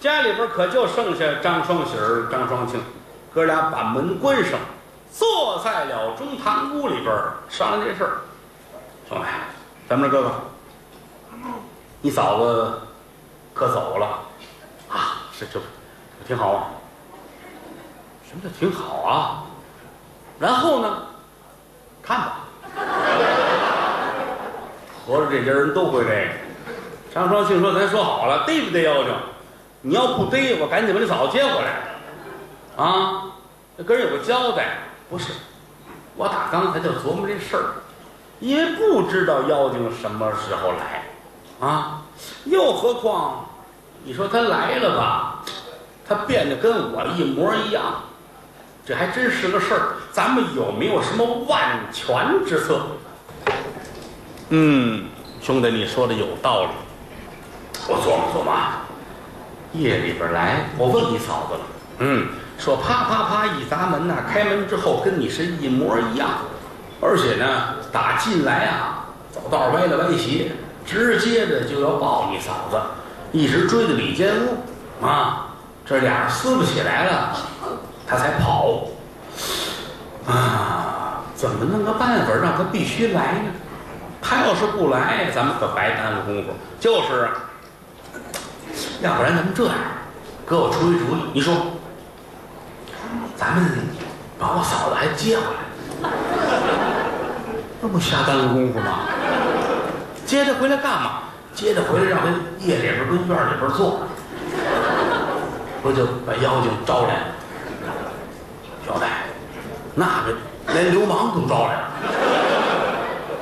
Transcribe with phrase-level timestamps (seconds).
[0.00, 2.80] 家里边可就剩下张双喜儿、张双庆，
[3.34, 4.58] 哥俩把门关上，
[5.12, 7.12] 坐在了中堂屋里边
[7.48, 8.18] 商量这事儿。
[9.08, 9.24] 兄弟，
[9.88, 10.30] 咱们这哥哥，
[12.00, 12.80] 你嫂子
[13.52, 14.06] 可走了
[14.88, 15.22] 啊？
[15.32, 15.58] 是这
[16.26, 16.68] 挺好啊。
[18.28, 19.42] 什么叫挺好啊？
[20.38, 21.02] 然后呢？
[22.02, 22.40] 看吧。
[25.04, 26.28] 合着这些人都会这个。
[27.12, 29.12] 张双庆说：“咱说好了，逮不逮妖精？
[29.88, 32.84] 你要不逮，我赶紧把你嫂子接回来。
[32.84, 33.24] 啊，
[33.86, 34.80] 跟人有个交代。
[35.08, 35.32] 不是，
[36.14, 37.72] 我打刚才就琢磨这事儿，
[38.38, 42.02] 因为不知道妖精什么时候来，啊，
[42.44, 43.48] 又何况
[44.04, 45.42] 你说他来了吧，
[46.06, 48.02] 他变得跟我一模一样，
[48.84, 49.96] 这还真是个事儿。
[50.12, 52.82] 咱们有没有什么万全之策？
[54.50, 55.06] 嗯，
[55.40, 56.68] 兄弟，你说的有道理。
[57.88, 58.84] 我琢磨琢磨啊，
[59.72, 61.60] 夜里边来，我问你嫂子了，
[61.98, 62.28] 嗯，
[62.58, 66.28] 说啪啪啪一砸门呐、开门之后跟你是一模一样，
[67.00, 70.52] 而且呢，打进来啊，走道歪了歪斜，
[70.86, 72.80] 直接的就要抱你嫂子，
[73.32, 75.48] 一直追到里间屋啊，
[75.84, 77.36] 这俩人撕不起来了，
[78.06, 78.84] 他才跑。
[80.26, 83.50] 啊，怎么弄个办法让他必须来呢？
[84.20, 86.50] 他要是不来，咱们可白耽误功夫。
[86.78, 87.30] 就是啊，
[89.00, 89.74] 要不然咱们这样，
[90.44, 91.54] 哥我出一主意，你说，
[93.36, 93.64] 咱们
[94.38, 95.42] 把我嫂子还接回
[96.02, 96.10] 来，
[97.80, 99.00] 那不瞎耽误功夫吗？
[100.26, 101.22] 接她回来干嘛？
[101.54, 102.26] 接她回来让她
[102.58, 104.00] 夜里边跟院里边坐，
[105.80, 107.24] 不就把妖精招来了？
[108.84, 109.06] 兄弟，
[109.94, 110.34] 那个
[110.72, 111.90] 连流氓都招来了，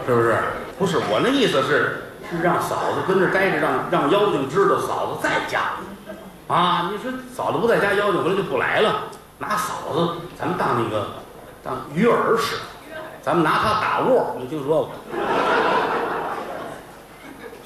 [0.06, 0.36] 是不是？
[0.78, 2.05] 不是我那意思，是
[2.42, 5.60] 让嫂子跟这待着，让让妖精知道嫂子在家。
[6.48, 9.04] 啊，你说嫂子不在家，妖精回来就不来了。
[9.38, 11.08] 拿嫂子咱们当那个
[11.62, 12.56] 当鱼饵使，
[13.20, 14.92] 咱们拿它打窝，你听说过？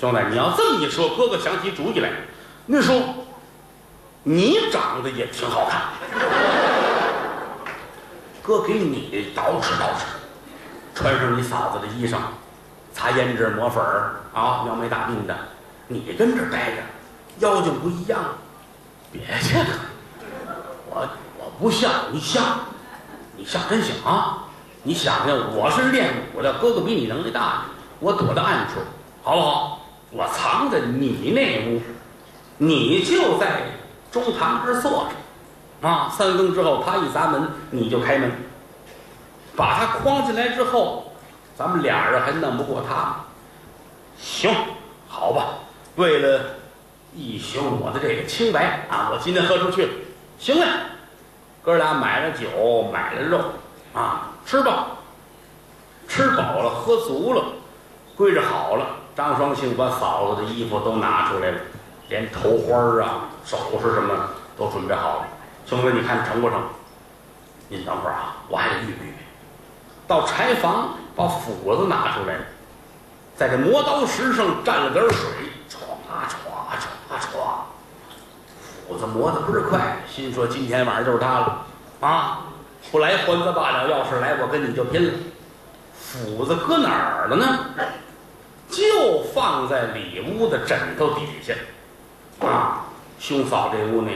[0.01, 2.11] 兄弟，你要这么一说，哥哥想起主意来。
[2.67, 3.01] 那时候
[4.23, 5.83] 你长得也挺好看，
[8.43, 10.05] 哥给你捯饬捯饬，
[10.95, 12.17] 穿上你嫂子的衣裳。
[13.01, 15.35] 擦胭脂抹粉儿啊，描眉打鬓的，
[15.89, 16.83] 你跟这儿待着，
[17.39, 18.21] 妖精不一样。
[19.11, 19.67] 别去了，
[20.91, 22.45] 我我不像，你像，
[23.39, 24.45] 你像真像啊！
[24.83, 27.63] 你想想，我是练武的，哥哥比你能力大，
[28.01, 28.81] 我躲在暗处，
[29.23, 29.81] 好不好？
[30.11, 31.81] 我藏在你那屋，
[32.59, 33.63] 你就在
[34.13, 35.09] 中堂这儿坐
[35.81, 38.31] 着，啊，三更之后他一砸门，你就开门，
[39.57, 41.07] 把他框进来之后。
[41.61, 43.17] 咱们俩人还弄不过他，
[44.19, 44.51] 行，
[45.07, 45.59] 好吧。
[45.97, 46.41] 为了
[47.15, 49.93] 一宿我的这个清白啊，我今天喝出去了。
[50.39, 50.67] 行嘞，
[51.63, 53.39] 哥俩买了酒，买了肉，
[53.93, 54.87] 啊，吃吧。
[56.09, 57.45] 吃饱了，喝足了，
[58.17, 58.87] 归置好了。
[59.15, 61.59] 张双庆把嫂子的衣服都拿出来了，
[62.09, 65.29] 连头花啊、首饰什么都准备好了。
[65.67, 66.59] 兄弟，你看成不成？
[67.69, 69.20] 您等会儿啊，我还得预备预备。
[70.11, 70.97] 到柴房。
[71.17, 72.35] 把斧子拿出来，
[73.37, 75.29] 在这磨刀石上蘸了点水，
[75.69, 75.77] 歘
[76.09, 76.27] 歘
[77.11, 77.41] 歘歘，
[78.89, 79.99] 斧子磨得倍儿快。
[80.09, 81.67] 心说今天晚上就是他了
[82.01, 82.47] 啊！
[82.91, 85.13] 不来还则罢了，要是来，我跟你就拼了。
[85.93, 87.59] 斧子搁哪儿了呢？
[88.71, 91.53] 就放在里屋的枕头底下
[92.47, 92.87] 啊！
[93.19, 94.13] 兄嫂这屋那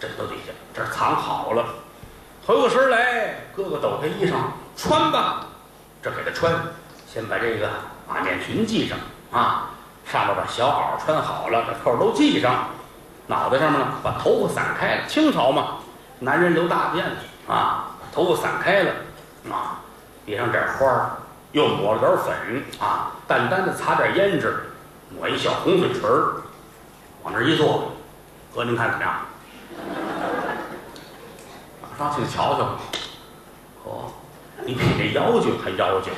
[0.00, 1.62] 枕头底下，这儿藏好了。
[2.46, 4.36] 回过神来，哥哥抖开衣裳，
[4.76, 5.46] 穿吧。
[6.02, 6.54] 这给他穿，
[7.12, 7.68] 先把这个
[8.06, 8.96] 马面裙系上
[9.32, 9.70] 啊，
[10.04, 12.68] 上面把小袄穿好了，这扣都系上，
[13.26, 15.06] 脑袋上面呢把头发散开了。
[15.08, 15.78] 清朝嘛，
[16.20, 17.16] 男人留大辫子
[17.52, 18.92] 啊，头发散开了
[19.50, 19.80] 啊，
[20.24, 21.16] 别上点花儿，
[21.50, 24.70] 又抹了点粉啊，淡淡的擦点胭脂，
[25.18, 26.42] 抹一小红嘴唇儿，
[27.24, 27.90] 往那一坐，
[28.54, 29.12] 哥您看怎么样？
[31.98, 32.76] 上去瞧瞧，
[33.82, 34.12] 哦。
[34.66, 36.12] 你比这妖精还妖精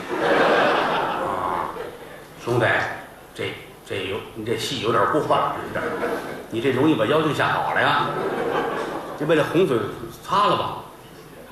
[1.22, 1.68] 啊，
[2.42, 2.64] 兄弟，
[3.34, 3.52] 这
[3.86, 5.80] 这有你这戏有点过分了，这
[6.48, 8.06] 你这容易把妖精吓跑了呀！
[9.18, 9.76] 你把这红嘴
[10.24, 10.76] 擦了吧，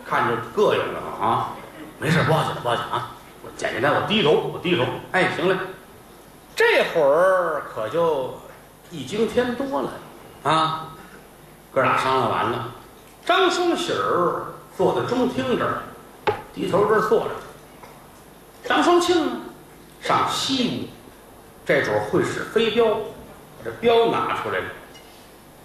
[0.09, 1.51] 看着膈应着啊！
[1.99, 3.11] 没事，不要紧，不要紧啊！
[3.45, 4.85] 我简简单，我低头，我低头。
[5.13, 5.57] 哎，行嘞，
[6.55, 8.41] 这会儿可就
[8.91, 9.91] 一惊天多了
[10.45, 10.89] 啊！
[11.75, 12.69] 哥俩商量完了，
[13.27, 14.47] 张双喜儿
[14.79, 15.83] 坐在中厅这儿。
[16.56, 17.31] 低头这儿坐着，
[18.67, 19.32] 张双庆呢，
[20.00, 20.88] 上西屋，
[21.67, 24.64] 这主会使飞镖，把这镖拿出来了，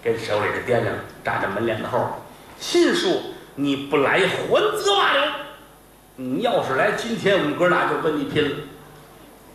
[0.04, 0.94] 跟手里的掂量，
[1.24, 2.10] 站在门帘子后边。
[2.60, 3.10] 心说
[3.54, 4.46] 你不来还
[4.76, 5.32] 则罢了，
[6.16, 8.56] 你要是来，今天我们哥俩就跟你拼了。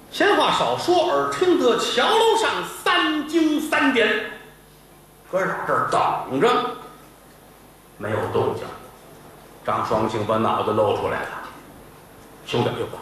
[0.10, 2.50] 闲话少说，耳听得桥楼上
[2.84, 4.32] 三更三点，
[5.32, 6.50] 哥俩这儿等着，
[8.00, 8.64] 没有动静。
[9.68, 11.28] 张双庆把脑袋露出来了，
[12.46, 12.98] 兄弟，哟呵，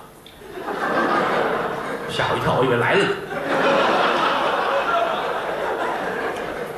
[2.09, 3.12] 吓我一跳，我以为来了呢。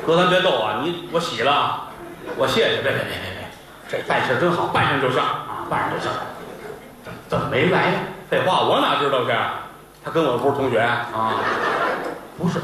[0.06, 0.80] 哥，咱别逗啊！
[0.82, 1.88] 你我洗了，
[2.36, 3.48] 我谢谢，别别别别别，
[3.88, 6.12] 这办事真好，办上就上啊，办上就上。
[7.02, 7.94] 怎怎么没来呀？
[8.28, 9.32] 废话，我哪知道去？
[10.04, 11.32] 他跟我不是同学啊？
[12.36, 12.60] 不是，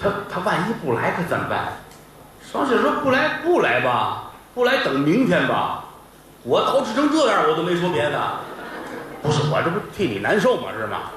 [0.00, 1.74] 他他万一不来可怎么办？
[2.50, 5.84] 双喜说不来不来吧，不来等明天吧。
[6.44, 8.40] 我捯饬成这样，我都没说别的。
[9.20, 10.68] 不是我这不替你难受吗？
[10.72, 11.10] 是吗？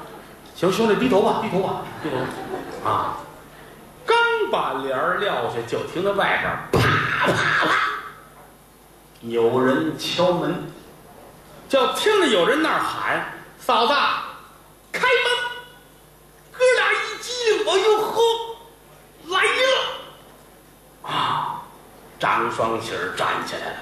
[0.55, 2.89] 行，兄弟低头吧，低头吧，低头。
[2.89, 3.17] 啊，
[4.05, 4.17] 刚
[4.51, 6.39] 把帘儿撂下，就听到外
[6.71, 7.71] 边啪啪啪，
[9.21, 10.65] 有人敲门，
[11.69, 13.23] 就听着有人那儿喊
[13.59, 13.93] ：“嫂子，
[14.91, 15.31] 开门！”
[16.51, 18.21] 哥俩一激灵，哎呦呵，
[19.27, 21.09] 来了！
[21.09, 21.61] 啊，
[22.19, 23.77] 张双喜儿站起来了，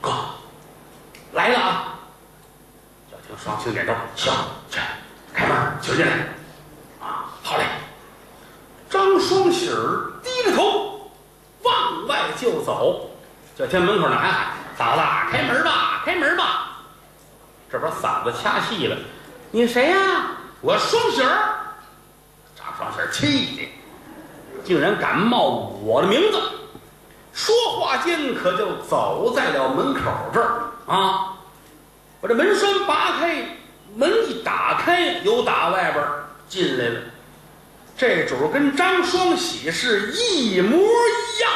[0.00, 0.10] 哥。
[1.38, 1.94] 来了啊！
[3.08, 4.34] 就听双星点头，行，
[4.68, 4.80] 去
[5.32, 6.12] 开门，请进来。
[7.00, 7.62] 啊，好嘞。
[8.90, 11.08] 张双喜儿低着头
[11.62, 13.08] 往外就走，
[13.56, 14.46] 就听门口那喊
[14.76, 16.70] ：“嫂子，开门吧，开门吧！”
[17.70, 18.96] 这边嗓子掐细了，
[19.52, 19.96] 你谁呀？
[20.60, 21.54] 我双喜儿。
[22.56, 26.42] 张双喜儿气的，竟然敢冒我的名字。
[27.32, 30.00] 说话间，可就走在了门口
[30.34, 30.62] 这儿。
[30.88, 31.34] 啊！
[32.20, 33.44] 把这门栓拔开，
[33.94, 36.04] 门一打开，有打外边
[36.48, 37.00] 进来了。
[37.96, 41.50] 这主跟张双喜是一模一样。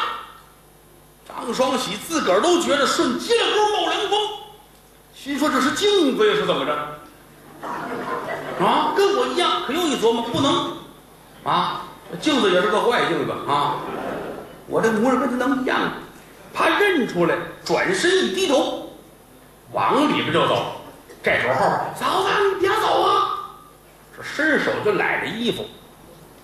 [1.26, 4.18] 张双喜自个儿都觉得顺脊梁沟冒凉风，
[5.14, 6.72] 心说这是镜子呀，是怎么着？
[8.64, 9.62] 啊，跟我一样。
[9.66, 10.76] 可又一琢磨，不能
[11.42, 11.82] 啊，
[12.20, 13.76] 镜子也是个坏镜子啊。
[14.68, 15.80] 我这模样跟他能一样？
[16.54, 18.81] 怕认出来，转身一低头。
[19.72, 20.72] 往里边就走，
[21.22, 21.54] 这时候
[21.98, 23.38] 嫂子你别走啊！
[24.14, 25.64] 这伸手就揽着衣服。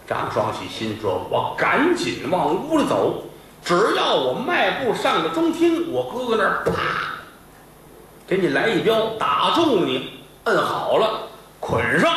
[0.07, 3.25] 张双喜心说：“我赶紧往屋里走，
[3.63, 6.73] 只要我迈步上了中厅，我哥哥那儿啪，
[8.27, 11.29] 给你来一镖，打中你，摁好了，
[11.61, 12.11] 捆上。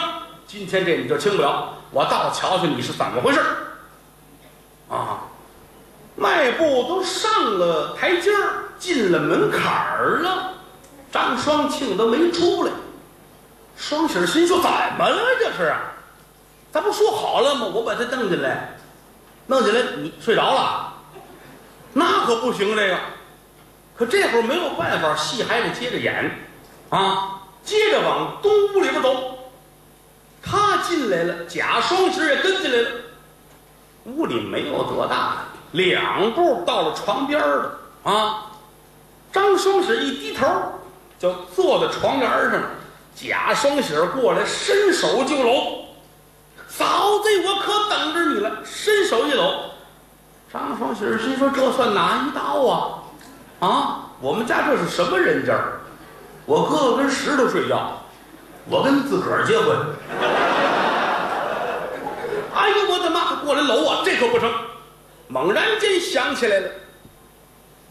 [0.48, 3.42] 今天这你就轻不了，我倒瞧瞧你是怎么回事
[4.90, 5.24] 啊！
[6.16, 7.30] 迈步都上
[7.60, 10.51] 了台阶儿，进了门槛儿了。”
[11.12, 12.72] 张双庆都没出来，
[13.76, 15.18] 双喜心说：“怎么了？
[15.40, 15.74] 这是，
[16.72, 17.66] 咱不说好了吗？
[17.66, 18.78] 我把他弄进来，
[19.48, 20.94] 弄进来，你睡着了，
[21.94, 22.76] 那可不行。
[22.76, 22.98] 这个，
[23.98, 26.32] 可这会儿没有办法，戏还得接着演，
[26.90, 29.38] 啊，接着往东屋里边走。
[30.42, 32.90] 他进来了，贾双喜也跟进来了。
[34.06, 35.44] 屋里没有多大，
[35.74, 37.80] 两步到了床边了。
[38.04, 38.46] 啊，
[39.34, 40.48] 张双喜一低头。
[41.22, 42.60] 就坐在床沿上，
[43.16, 45.86] 贾双喜过来，伸手就搂。
[46.68, 49.66] 嫂子，我可等着你了，伸手一搂。
[50.52, 53.04] 张双喜心说：“这算哪一刀啊？
[53.60, 55.54] 啊，我们家这是什么人家？
[56.48, 58.02] 我哥哥跟石头睡觉，
[58.68, 59.78] 我跟自个儿结婚。
[62.56, 63.36] 哎呦，我的妈！
[63.46, 64.52] 过来搂我，这可不成。
[65.28, 66.68] 猛然间想起来了，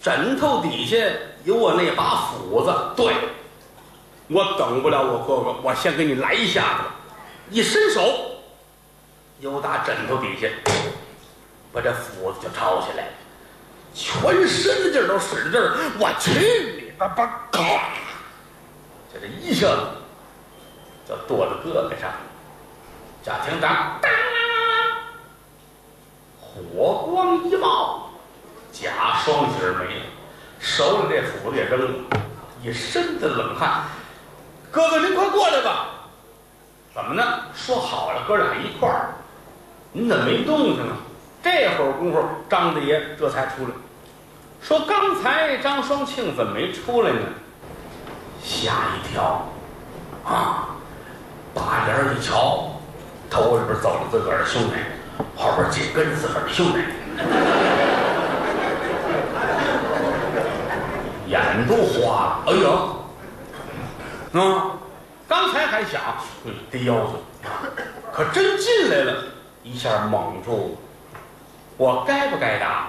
[0.00, 0.97] 枕头底下。
[1.42, 3.14] 有我那把斧子，对，
[4.28, 6.85] 我等不了我哥哥，我先给你来一下子，
[7.49, 8.02] 一伸手，
[9.40, 10.47] 又打枕头底下，
[11.73, 13.09] 把这斧子就抄起来，
[13.95, 17.49] 全身的劲儿都使着劲儿，我去你的吧！
[17.50, 17.62] 咔，
[19.11, 19.80] 就这一下子，
[21.09, 22.12] 就剁到胳膊上，
[23.23, 24.11] 贾厅长，当，
[26.38, 28.10] 火光一冒，
[28.81, 30.03] 假双喜没了。
[30.59, 31.89] 手里这斧子也扔了，
[32.63, 33.83] 一身的冷汗。
[34.71, 35.87] 哥哥，您快过来吧。
[36.95, 37.23] 怎么呢？
[37.55, 39.15] 说好了，哥俩一块儿。
[39.93, 40.97] 您怎么没动静啊？
[41.43, 43.71] 这会儿功夫，张大爷这才出来，
[44.63, 47.21] 说刚才张双庆怎么没出来呢？
[48.43, 49.49] 吓一跳，
[50.25, 50.69] 啊！
[51.55, 52.81] 把帘一瞧，
[53.29, 54.75] 头里边走了自个儿的兄弟，
[55.37, 56.79] 后边紧跟着自个儿的兄弟。
[61.61, 62.69] 眼都花了，哎呀，
[64.40, 64.79] 啊！
[65.29, 66.00] 刚才还想
[66.71, 67.12] 低腰子，
[68.12, 69.25] 可真进来了，
[69.62, 70.79] 一下蒙住了。
[71.76, 72.87] 我该不该打？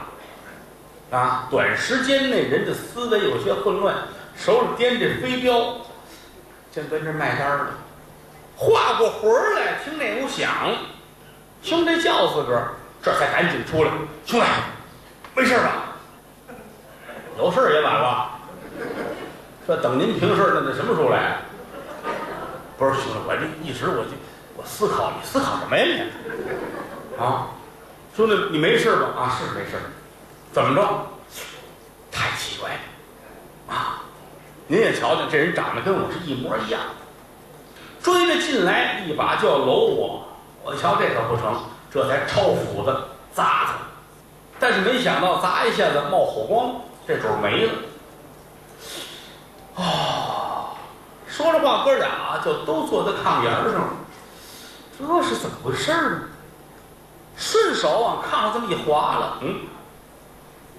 [1.17, 3.95] 啊，短时间内人的思维有些混乱，
[4.35, 5.75] 手里掂着飞镖，
[6.73, 7.67] 正跟这卖单儿呢。
[8.55, 10.49] 画过魂儿来，听那屋响，
[11.61, 12.73] 兄弟叫自个儿，
[13.03, 13.91] 这才赶紧出来。
[14.25, 14.45] 兄弟，
[15.35, 15.87] 没事吧？
[17.37, 18.30] 有事儿也晚了。
[19.71, 21.37] 这等您平事儿，那什么时候来？
[22.77, 24.11] 不是兄弟，我这一直我就
[24.57, 27.23] 我思考，你思考什么呀你？
[27.23, 27.47] 啊，
[28.13, 29.07] 兄弟，你没事吧？
[29.15, 29.77] 啊，是没事。
[30.51, 31.07] 怎么着？
[32.11, 34.03] 太奇怪了啊！
[34.67, 36.81] 您也瞧瞧，这人长得跟我是一模一样。
[38.03, 40.27] 追着进来，一把就要搂我。
[40.65, 42.93] 我瞧这可不成，这才抄斧子
[43.33, 43.73] 砸他。
[44.59, 46.75] 但是没想到砸一下子冒火光，
[47.07, 47.71] 这主没了。
[49.75, 50.75] 哦，
[51.27, 53.93] 说着话，哥俩就都坐在炕沿上了，
[54.97, 56.21] 这是怎么回事呢？
[57.37, 59.61] 顺手往炕上这么一划了，嗯，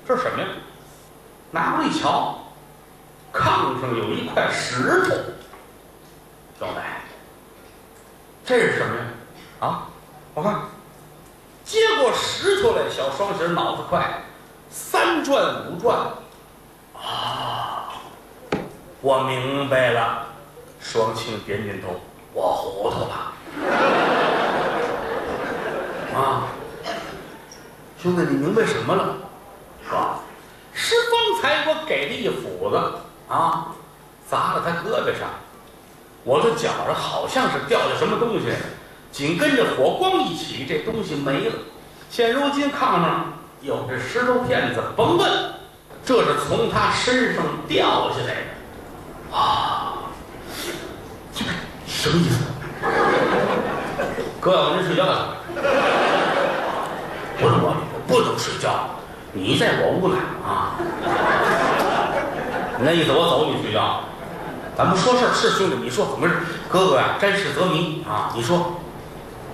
[0.06, 0.46] 这是什么呀？
[1.50, 2.38] 拿过来一瞧，
[3.32, 5.08] 炕上有一块石头，
[6.58, 6.80] 兄弟，
[8.44, 9.02] 这是什么呀？
[9.61, 9.87] 啊，
[10.34, 10.61] 我看，
[11.64, 14.22] 接过石头来，小双喜脑子快，
[14.70, 15.99] 三转五转，
[16.94, 17.62] 啊，
[19.02, 20.28] 我明白了。
[20.80, 22.00] 双庆点点头，
[22.32, 23.32] 我糊涂了。
[26.14, 26.47] 啊，
[28.00, 29.16] 兄弟，你明白什么了？
[29.88, 29.97] 哥，
[30.73, 32.76] 是方才我给他一斧子。
[33.28, 33.68] 啊，
[34.28, 35.30] 砸了他胳膊上，
[36.23, 38.47] 我的脚上好像是掉下什么东西，
[39.11, 41.54] 紧跟着火光一起，这东西没了。
[42.09, 43.32] 现如今炕上
[43.62, 45.28] 有这石头片子，甭问，
[46.04, 48.51] 这是从他身上掉下来的
[49.32, 49.94] 啊！
[51.34, 51.44] 这
[51.86, 52.44] 什么意思？
[54.40, 55.10] 哥，我您睡觉去。
[57.40, 58.90] 不是我，我不能睡觉，
[59.32, 60.76] 你在我屋呢啊！
[62.78, 64.00] 那意思我走，你睡觉。
[64.76, 66.34] 咱们说事儿是兄弟，你说怎么回事？
[66.68, 68.30] 哥哥呀，沾事则迷啊！
[68.34, 68.80] 你说，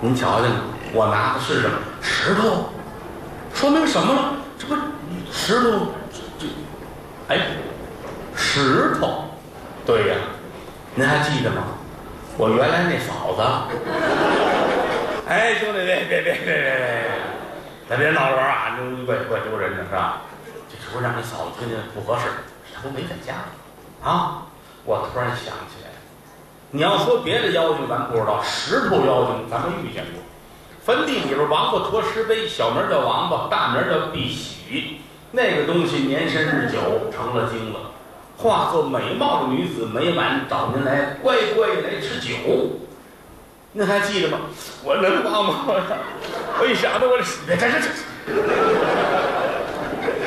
[0.01, 0.47] 您瞧瞧，
[0.93, 2.71] 我拿的是什么石头？
[3.55, 4.33] 说明什么了？
[4.59, 4.75] 这不
[5.33, 5.89] 石头，
[6.39, 6.47] 这
[7.29, 7.49] 哎，
[8.37, 9.25] 石头，
[9.89, 10.17] 对呀，
[10.95, 11.63] 您还记得吗？
[12.37, 13.41] 我原来那嫂子。
[15.27, 17.05] 哎，兄弟，别别别别别别，
[17.89, 18.77] 咱别闹着玩啊！
[18.79, 20.21] 你怪怪丢人的是吧？
[20.69, 22.29] 这是不是让你嫂子听见不合适？
[22.75, 23.33] 她都没在家
[24.05, 24.43] 啊！
[24.85, 25.89] 我突然想起来，
[26.71, 30.21] 你要说别的妖精，咱不知道；石头妖精，咱们遇见过。
[30.85, 35.01] 坟地里边王八驮石碑，小名叫王八，大名叫碧玺。
[35.33, 37.88] 那个东西年深日久，成了精了，
[38.39, 42.37] 化作美貌的女子，每晚找您来乖乖来吃酒。
[43.73, 44.39] 您还记得吗？
[44.85, 45.65] 我能忘吗？
[46.61, 47.89] 我一想到我这，这这这，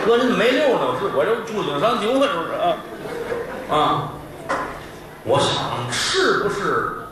[0.06, 2.76] 哥您没溜呢，是我这触景伤情了，是不是啊？
[3.72, 4.10] 啊，
[5.24, 7.08] 我想是不是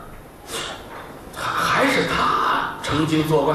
[1.34, 3.54] 还是他成精作怪？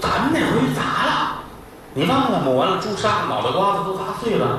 [0.00, 1.44] 咱们那回砸了，
[1.94, 2.50] 你忘了吗？
[2.50, 4.58] 完了，朱砂脑袋瓜子都砸碎了，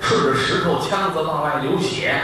[0.00, 2.14] 顺着石头枪子往外流血。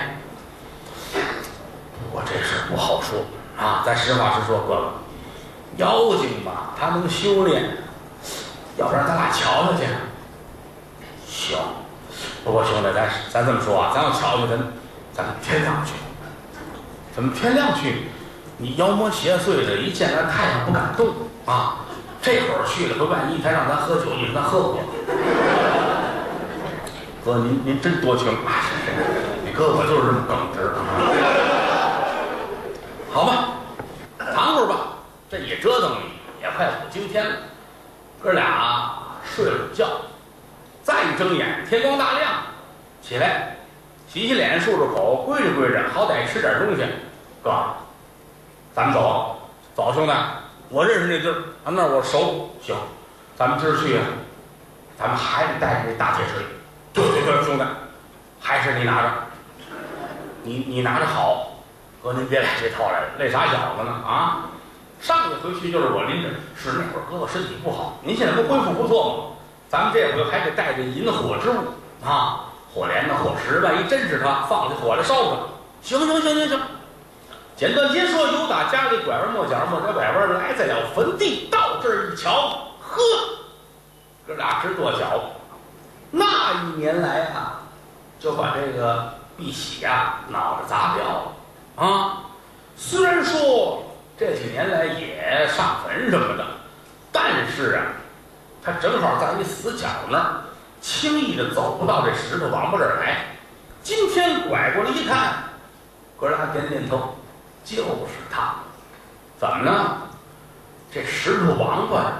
[2.13, 3.21] 我这事不好说。
[3.59, 4.93] 啊，咱实话实说，哥哥，
[5.77, 7.77] 妖精吧，他能修炼，
[8.77, 9.85] 要不然咱俩瞧瞧去。
[11.29, 11.59] 行，
[12.43, 14.59] 不过兄弟，咱咱这么说啊，咱要瞧瞧，咱
[15.13, 15.93] 咱天亮去。
[17.15, 18.09] 怎么天亮去？
[18.57, 21.09] 你妖魔邪祟的，一见咱太阳不敢动
[21.47, 21.77] 啊。
[22.21, 24.79] 这会儿去了，可万一他让咱喝酒，你说咱喝不喝？
[27.25, 28.27] 哥，您您真多情！
[29.45, 30.73] 你哥我就是这么耿直。
[33.13, 33.55] 好吧，
[34.19, 34.99] 躺会儿吧。
[35.31, 35.99] 这一折腾
[36.43, 37.37] 也快五更天了，
[38.21, 38.93] 哥俩
[39.25, 39.87] 睡了午觉，
[40.83, 42.33] 再一睁眼，天光大亮，
[43.01, 43.57] 起来
[44.09, 46.83] 洗洗脸，漱漱口，归着归着，好歹吃点东西。
[47.41, 47.53] 哥，
[48.75, 49.37] 咱们走，
[49.77, 50.13] 走，兄弟，
[50.71, 52.51] 我认识那地儿，啊，那儿我熟。
[52.61, 52.75] 行，
[53.37, 54.01] 咱们今儿去，
[54.99, 56.45] 咱们还得带着那大铁锤。
[56.93, 57.65] 对对对，兄弟，
[58.41, 59.09] 还是你拿着，
[60.43, 61.49] 你你拿着好。
[62.03, 64.51] 哥，您别来这套来了，累傻小子呢啊！
[65.01, 69.25] 上一回去就是我拎着，是那会儿哥哥身体不好，您现在不恢复不错吗？
[69.69, 71.59] 咱们这回还得带着引火之物
[72.05, 75.37] 啊，火镰子、火石，万一真是他，放下火来烧他。
[75.81, 76.61] 行行行行行，
[77.57, 83.01] 简短截说，由打家里拐弯抹角，抹着拐弯来在了坟地，到这儿一瞧，呵，
[84.27, 85.23] 哥俩直跺脚。
[86.15, 87.63] 那一年来啊，
[88.21, 91.33] 就把这个碧玺呀脑袋砸掉了。
[91.75, 92.25] 啊，
[92.77, 93.83] 虽然说
[94.19, 96.45] 这几年来也上坟什么的，
[97.11, 97.83] 但是啊，
[98.63, 100.43] 他正好在一死角那儿，
[100.83, 103.25] 轻易的走不到这石头王八这儿来。
[103.83, 105.45] 今天拐过来一看，
[106.21, 107.17] 哥俩点点头，
[107.65, 108.55] 就是他。
[109.41, 109.97] 怎么呢？
[110.93, 112.13] 这石头王八呀，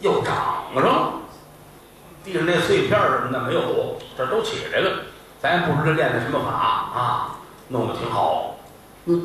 [0.00, 1.12] 又长上了。
[2.24, 4.90] 地上那碎片什么的没有，这都起来了。
[5.40, 7.36] 咱也不知道练的什么法啊，
[7.68, 8.56] 弄得挺好。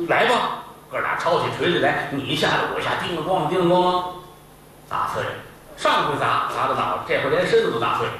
[0.08, 4.04] 来吧，哥俩抄起锤子来，你一下子我一下，叮了咣啷，叮了咣啷，
[4.88, 5.30] 砸碎了。
[5.76, 8.12] 上回砸砸的脑袋，这回连身子都砸碎了。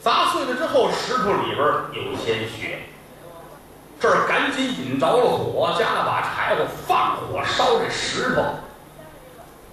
[0.00, 2.78] 砸碎了之后，石头里边有鲜血。
[3.98, 8.44] 这儿赶紧引着了火，加了把柴火，放火烧这石头。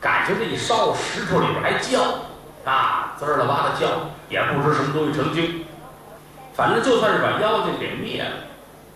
[0.02, 2.02] 感情这一烧，石头里边还叫
[2.66, 3.88] 啊，滋儿啦哇的叫，
[4.30, 5.66] 也不知什么东西成精。
[6.54, 8.30] 反正就算是把妖精给灭了，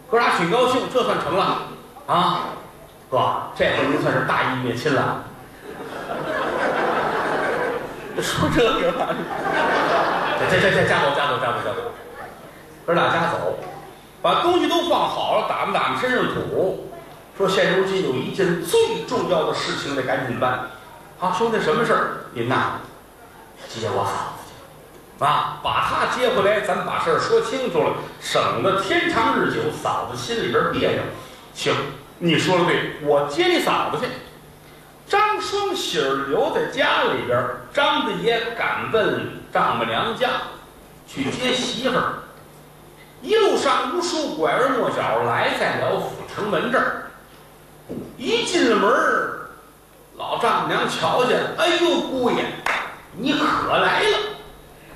[0.10, 1.64] 哥俩挺高兴，这算成了
[2.08, 2.46] 啊！
[3.12, 5.24] 哥，这回您算是大义灭亲了。
[8.22, 9.08] 说这个话，
[10.50, 11.92] 这这这家走家走家走家走，
[12.86, 13.58] 哥俩家走，
[14.22, 16.90] 把东西都放好了，打扮打扮身上土，
[17.38, 20.68] 说现如今有一件最重要的事情得赶紧办。
[21.20, 22.12] 啊，兄弟，什么事儿？
[22.34, 22.80] 您呐，
[23.68, 24.39] 接我嫂子，
[25.20, 31.02] 啊，把她接回来，咱把事儿说清楚了，省得天长日久，嫂子心里边别扭。
[31.54, 31.74] 行，
[32.20, 34.10] 你说的对，我接你嫂子去。
[35.08, 37.38] 张双喜儿留在家里边，
[37.74, 40.30] 张大爷赶奔丈母娘家
[41.08, 42.14] 去接媳妇儿。
[43.22, 47.12] 一路上无数拐弯抹角，来在了府城门这儿。
[48.16, 48.90] 一进了门，
[50.16, 52.46] 老丈母娘瞧见，哎呦，姑爷，
[53.18, 54.18] 你可来了！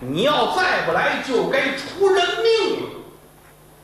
[0.09, 2.89] 你要再不来，就该出人命了。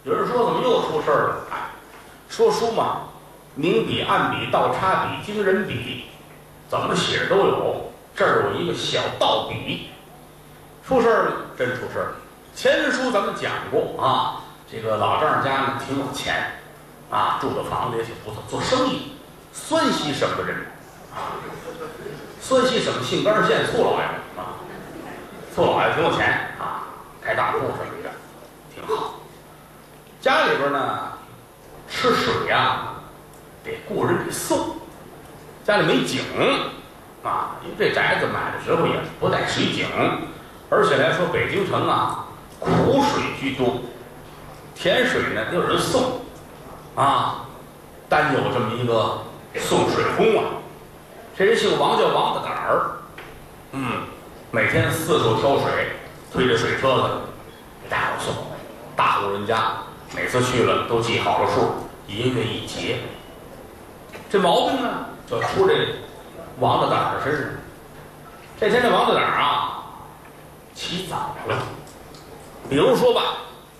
[0.04, 1.48] 有人说，怎么又出事儿了？
[1.52, 1.58] 哎，
[2.30, 3.02] 说书嘛，
[3.56, 6.06] 明笔、暗笔、倒插笔、惊人笔。
[6.70, 9.90] 怎么写都有，这儿有一个小盗笔，
[10.88, 12.16] 出事儿了，真出事儿了。
[12.56, 16.60] 前文书咱们讲过啊，这个老丈人家呢挺有钱，
[17.10, 19.14] 啊，住的房子也挺不错，做生意，
[19.51, 20.58] 山西省的人，
[21.12, 21.42] 啊，
[22.40, 24.03] 酸西省杏干县醋老爷
[24.38, 24.62] 啊，
[25.59, 26.87] 醋老爷挺有钱啊，
[27.22, 28.09] 开大铺什么的，
[28.74, 29.15] 挺好。
[30.22, 31.11] 家里边呢，
[31.89, 32.93] 吃水呀，
[33.61, 34.77] 得雇人给送。
[35.65, 36.22] 家里没井，
[37.25, 39.85] 啊，因为这宅子买的时候也不带水井，
[40.69, 42.24] 而且来说北京城啊，
[42.57, 43.81] 苦水居多，
[44.74, 46.22] 甜水呢得有人送，
[46.95, 47.43] 啊，
[48.07, 49.24] 单有这么一个
[49.57, 50.51] 送水工啊，
[51.37, 52.91] 这人姓王，叫王大胆儿，
[53.74, 54.03] 嗯，
[54.51, 55.70] 每天四处挑水，
[56.33, 57.03] 推着水车子
[57.83, 58.33] 给大伙送，
[58.96, 59.74] 大户人家
[60.16, 61.72] 每次去了都记好了数，
[62.07, 62.98] 一个月一结，
[64.27, 65.05] 这毛病呢？
[65.29, 65.90] 就出这
[66.57, 67.44] 王大胆儿身上。
[68.59, 69.83] 这天这王大胆儿啊，
[70.74, 71.55] 起早了。
[72.68, 73.22] 比如说吧，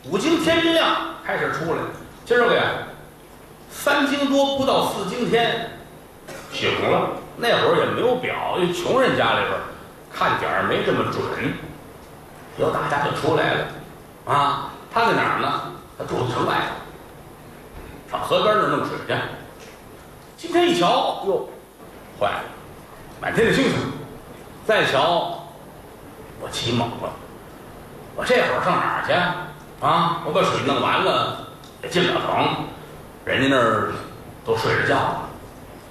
[0.04, 1.82] 五更天一亮开始出来。
[2.26, 2.64] 今儿个呀，
[3.72, 5.80] 三更多不到四更天
[6.54, 7.10] 醒了。
[7.38, 9.62] 那会儿也没有表，因为穷人家里边儿
[10.20, 11.24] 看点儿没这么准。
[12.58, 13.68] 有大家就出来了
[14.26, 14.70] 啊！
[14.94, 15.62] 他在哪儿呢？
[15.98, 16.56] 他住在城外
[18.12, 19.16] 头，上河边那儿弄水去。
[20.36, 21.48] 今天一瞧，哟，
[22.20, 22.44] 坏了，
[23.22, 23.74] 满天的星星。
[24.68, 25.42] 再瞧，
[26.42, 27.10] 我起猛了，
[28.18, 29.14] 我这会儿上哪儿去
[29.86, 30.22] 啊？
[30.26, 31.48] 我把水弄完了，
[31.82, 32.66] 也进不了城，
[33.24, 33.94] 人家那儿
[34.44, 35.22] 都睡着觉了。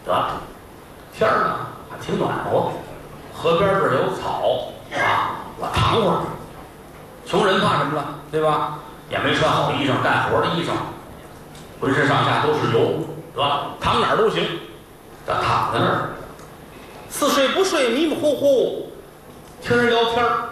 [0.05, 0.41] 得了，
[1.15, 2.73] 天儿呢还挺暖和，
[3.41, 6.23] 河边这儿有草啊，我躺会儿。
[7.25, 8.79] 穷人怕什么了，对吧？
[9.11, 10.73] 也没穿好衣裳，干活的衣裳，
[11.81, 12.99] 浑身上下都是油。
[13.37, 13.43] 得
[13.81, 14.45] 躺哪儿都行，
[15.25, 16.11] 这躺在那儿，
[17.09, 18.91] 似睡不睡，迷迷糊糊，
[19.63, 20.49] 听人聊天儿，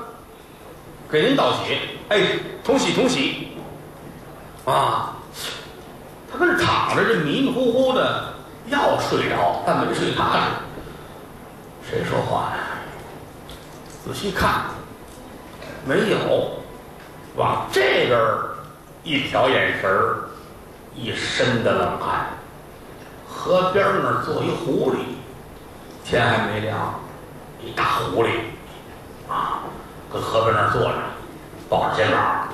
[1.10, 1.76] 给人道喜，
[2.08, 3.48] 哎，同喜同喜，
[4.64, 5.16] 啊，
[6.30, 8.26] 他跟这躺着，这迷迷糊糊的，
[8.68, 11.90] 要睡着，但没睡踏实。
[11.90, 12.65] 谁说话呀？
[14.06, 14.66] 仔细看，
[15.84, 16.60] 没有，
[17.34, 18.16] 往这边
[19.02, 20.28] 一瞟眼神儿，
[20.94, 22.26] 一身的冷汗。
[23.28, 24.98] 河边那儿坐一狐狸，
[26.04, 27.00] 天还没亮，
[27.60, 28.28] 一大狐狸，
[29.28, 29.64] 啊，
[30.12, 30.92] 搁河边那儿坐着，
[31.68, 32.46] 抱着肩膀，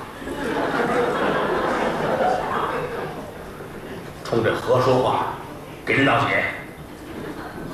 [4.23, 5.35] 冲这河说话，
[5.85, 6.25] 给人道喜。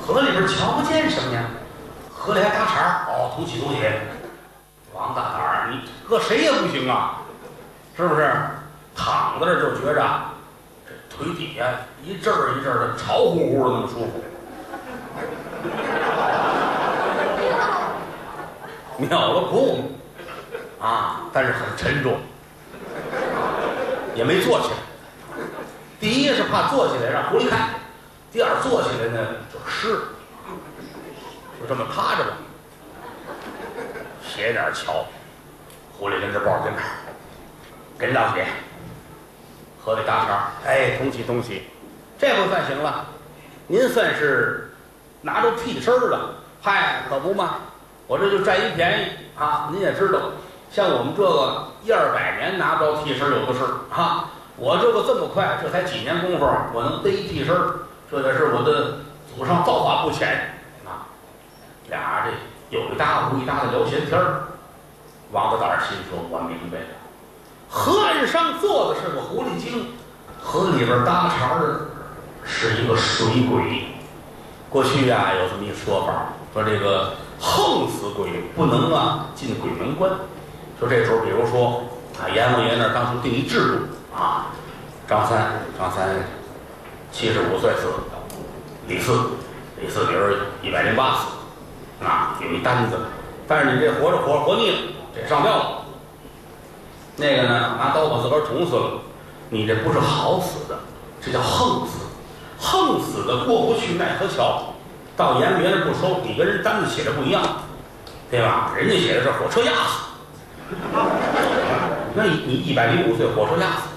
[0.06, 1.44] 河里边瞧不见什么呀？
[2.20, 3.78] 河里还搭茬哦，土起土起。
[4.92, 7.22] 王大胆儿，你搁谁也不行啊，
[7.96, 8.30] 是不是？
[8.94, 10.04] 躺在这儿就觉着这。
[11.16, 11.64] 腿底下
[12.04, 14.22] 一阵儿一阵儿的潮乎乎的那么舒服，
[18.98, 19.90] 秒了不？
[20.78, 22.18] 啊，但是很沉重，
[24.14, 24.74] 也没坐起来。
[25.98, 27.70] 第一是怕坐起来让狐狸看，
[28.30, 30.00] 第二坐起来呢就湿，
[31.60, 32.32] 就这么趴着吧，
[34.26, 35.04] 斜眼瞧，
[35.98, 36.88] 狐狸跟这抱跟那儿，
[37.98, 38.46] 跟大姐
[39.84, 41.64] 喝这大肠，哎，同喜同喜，
[42.18, 43.04] 这回算行了，
[43.66, 44.72] 您算是
[45.20, 47.56] 拿着替身了，嗨，可不嘛，
[48.06, 49.04] 我这就占一便宜
[49.38, 49.68] 啊！
[49.70, 50.18] 您也知道，
[50.72, 53.60] 像我们这个一二百年拿不着替身有的是
[53.94, 54.30] 啊。
[54.56, 56.44] 我这个这么快，这才几年功夫，
[56.74, 57.54] 我能逮一替身
[58.10, 58.98] 这也是我的
[59.34, 60.59] 祖上造化不浅啊！
[61.90, 62.30] 俩这
[62.74, 64.44] 有一搭无一搭的聊闲天儿。
[65.32, 66.86] 王八蛋心说：“我明白了，
[67.68, 69.88] 河岸上坐的是个狐狸精，
[70.42, 71.80] 河里边搭茬的
[72.44, 73.84] 是一个水鬼。
[74.68, 80.10] 过去呀，有这么一说法，说这个横死鬼不能啊进鬼门关。
[80.78, 81.84] 说这时候，比如说
[82.18, 83.74] 啊，阎王爷那儿当初定一制度。”
[84.16, 84.50] 啊，
[85.08, 86.08] 张三，张三
[87.12, 87.86] 七十五岁死，
[88.88, 89.12] 李四，
[89.80, 91.26] 李四比如一百零八死，
[92.02, 92.96] 啊，有一单子，
[93.46, 94.76] 但是你这活着活活腻了，
[95.14, 95.84] 这上吊了。
[97.16, 99.02] 那个呢，拿刀把自个儿捅死了，
[99.50, 100.78] 你这不是好死的，
[101.20, 102.06] 这叫横死，
[102.58, 104.74] 横死的过不去奈何桥，
[105.16, 107.42] 到阎王爷那不收，你跟人单子写的不一样，
[108.30, 108.72] 对吧？
[108.74, 110.06] 人家写的是火车压死，
[112.14, 113.88] 那你你一百零五岁火车压死。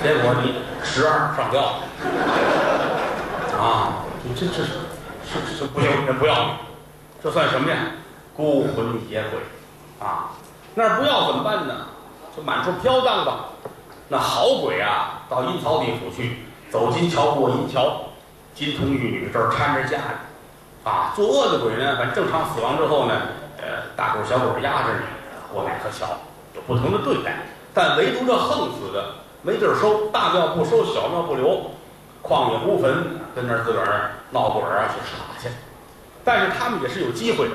[0.00, 0.54] 结果你
[0.84, 1.80] 十二上吊
[3.58, 4.04] 啊！
[4.22, 4.68] 你这这是
[5.58, 6.50] 是不行，人不要你，
[7.22, 7.76] 这算什么呀？
[8.36, 9.40] 孤魂野鬼
[9.98, 10.30] 啊！
[10.74, 11.74] 那不要怎么办呢？
[12.36, 13.46] 就满处飘荡吧。
[14.08, 18.02] 那好鬼啊，到阴曹地府去，走金桥过银桥，
[18.54, 21.12] 金童玉女这儿搀着架着啊。
[21.16, 23.14] 作恶的鬼呢，反正正常死亡之后呢，
[23.58, 25.00] 呃，大鬼小鬼压着你
[25.52, 26.06] 过奈何桥，
[26.54, 27.42] 有不同的对待。
[27.74, 29.14] 但唯独这横死的。
[29.40, 31.70] 没地儿收，大庙不收，小庙不留，
[32.22, 35.48] 旷野无坟，跟那儿自个儿闹鬼啊，去耍去。
[36.28, 37.54] 但是他们也是有机会的，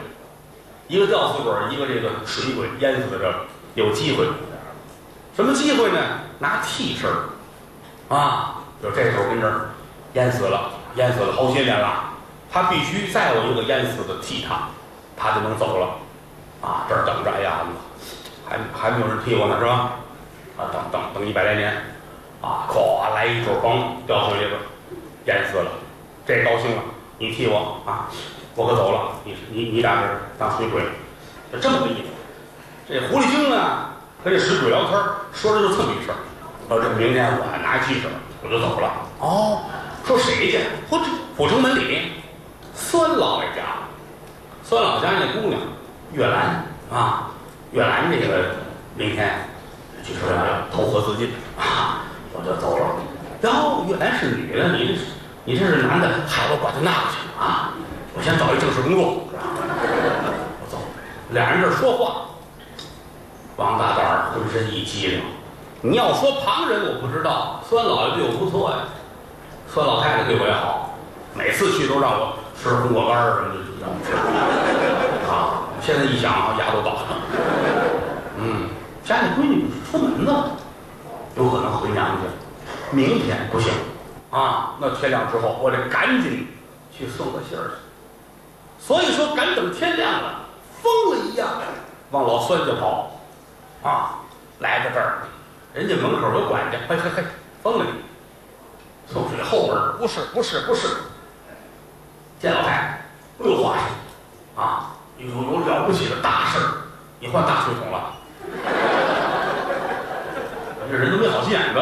[0.87, 3.31] 一个吊死鬼，一个这个水鬼淹死的这
[3.75, 4.25] 有机会。
[5.35, 5.99] 什么机会呢？
[6.39, 7.07] 拿替身
[8.09, 9.69] 啊，就这时候跟这儿
[10.13, 12.15] 淹死了，淹死了好些年了，
[12.51, 14.69] 他必须再有一个淹死的替他，
[15.15, 16.67] 他就能走了。
[16.67, 17.59] 啊，这儿等着，哎呀，
[18.49, 19.91] 还还没有人替我呢，是吧？
[20.57, 21.71] 啊，等等等一百来年，
[22.41, 24.59] 啊，咵来一柱崩掉水里边，
[25.25, 25.69] 淹死了，
[26.25, 26.81] 这高兴了，
[27.19, 28.09] 你替我啊，
[28.55, 30.83] 我可走了，你你你俩这当水鬼，
[31.51, 32.09] 就这么个意思。
[32.87, 33.89] 这狐狸精呢，
[34.23, 34.99] 和这水鬼聊天，
[35.33, 36.17] 说的就这么一事儿。
[36.67, 38.09] 说这明天我拿记者，
[38.43, 38.91] 我就走了。
[39.19, 39.63] 哦，
[40.05, 40.59] 说谁去？
[40.89, 42.11] 嚯，这阜成门里，
[42.75, 43.89] 孙老爷家，
[44.63, 45.59] 孙老家那姑娘，
[46.11, 47.31] 月兰啊，
[47.71, 48.55] 月兰这个
[48.95, 49.49] 明天。
[50.05, 52.95] 据说要投河自尽啊，我就走了。
[53.41, 54.93] 然后月兰是女的，你这
[55.45, 57.71] 你这是男的，害我管他那个去啊！
[58.15, 60.77] 我先找一正式工作，我走。
[61.31, 62.27] 俩人这说话，
[63.55, 65.21] 王大胆浑身一激灵。
[65.81, 67.61] 你要说旁人，我不知道。
[67.67, 68.77] 孙老爷对我不错呀，
[69.67, 70.95] 孙老太太对我也好，
[71.33, 74.13] 每次去都让我吃红果干什么的，让我吃。
[75.27, 76.99] 啊，现在一想，牙都倒了。
[78.37, 78.69] 嗯。
[79.03, 80.51] 家里闺女出门呢，
[81.35, 82.21] 有可能回娘家。
[82.91, 83.73] 明天不行
[84.29, 86.47] 啊，那天亮之后，我得赶紧
[86.95, 87.82] 去送个信儿去。
[88.85, 90.41] 所以说，赶等天亮了，
[90.81, 91.47] 疯了一样
[92.11, 93.17] 往老孙家跑
[93.81, 94.19] 啊！
[94.59, 95.19] 来到这儿，
[95.73, 97.23] 人家门口有管家，嘿嘿嘿，
[97.63, 97.91] 疯了你！
[99.07, 100.87] 送水后门不是不是不是，
[102.41, 103.05] 见老太太
[103.37, 106.67] 不有话说啊，有有了不起的大事儿，
[107.21, 108.13] 你换大水桶了。
[110.91, 111.79] 这人都没好心眼子，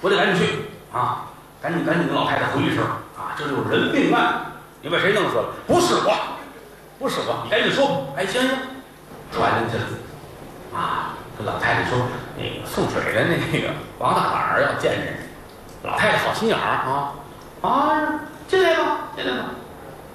[0.00, 1.26] 我得赶紧去啊！
[1.60, 2.82] 赶紧赶紧跟老太太回一声
[3.16, 3.36] 啊！
[3.36, 4.53] 这就是人命案，
[4.84, 5.44] 你把谁弄死了？
[5.66, 6.14] 不是我，
[6.98, 8.12] 不是我，你赶紧说。
[8.18, 8.50] 哎，行行，
[9.32, 11.16] 传进去了啊！
[11.38, 11.96] 跟老太太说，
[12.36, 13.68] 那个送水的那个
[13.98, 15.16] 王大胆儿要见人。
[15.84, 17.14] 老太太好心眼儿啊
[17.62, 18.20] 啊！
[18.46, 19.46] 进来吧，进来吧。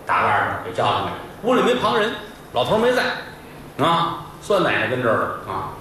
[0.06, 2.14] 大腕儿给叫进来，屋里没旁人，
[2.54, 3.02] 老头没在
[3.84, 4.18] 啊。
[4.40, 5.74] 孙奶奶跟这儿了啊，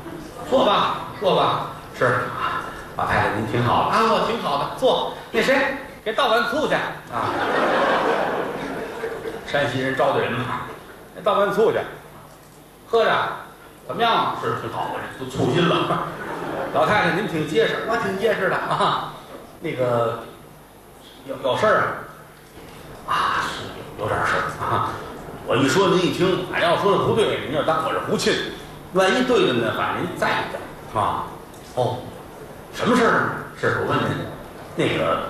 [0.49, 2.65] 坐吧，坐吧，是啊，
[2.97, 5.13] 老太太您挺好的啊，我挺好的，坐。
[5.31, 7.29] 那谁，给倒碗醋去啊？
[9.51, 10.61] 山西人招待人嘛，
[11.17, 11.79] 给倒碗醋去，
[12.87, 13.11] 喝着，
[13.87, 14.37] 怎么样？
[14.43, 16.07] 是挺好，的，都醋心了。
[16.75, 19.15] 老太太您挺结实，我挺结实的啊。
[19.61, 20.25] 那个
[21.27, 22.05] 有有事儿
[23.07, 23.15] 啊？
[23.15, 23.65] 啊，是
[23.99, 24.91] 有有点事儿啊。
[25.47, 28.35] 我一说您一听，俺要说的不对，您就当我是胡沁，
[28.93, 31.25] 万一对了呢，反正您在着啊。
[31.75, 32.01] 哦，
[32.75, 33.31] 什么事儿呢？
[33.59, 34.09] 是我问您，
[34.77, 35.21] 那个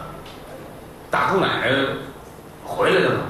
[1.09, 1.87] 大姑奶奶
[2.65, 3.21] 回来了吗？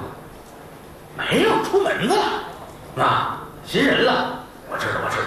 [1.18, 4.38] 没有，出门子了啊，寻人了。
[4.70, 5.26] 我知道，我知道，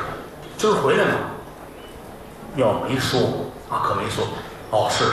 [0.58, 1.12] 今儿回来吗？
[2.56, 3.20] 要没说
[3.70, 4.26] 啊，可没说。
[4.70, 5.04] 哦，是。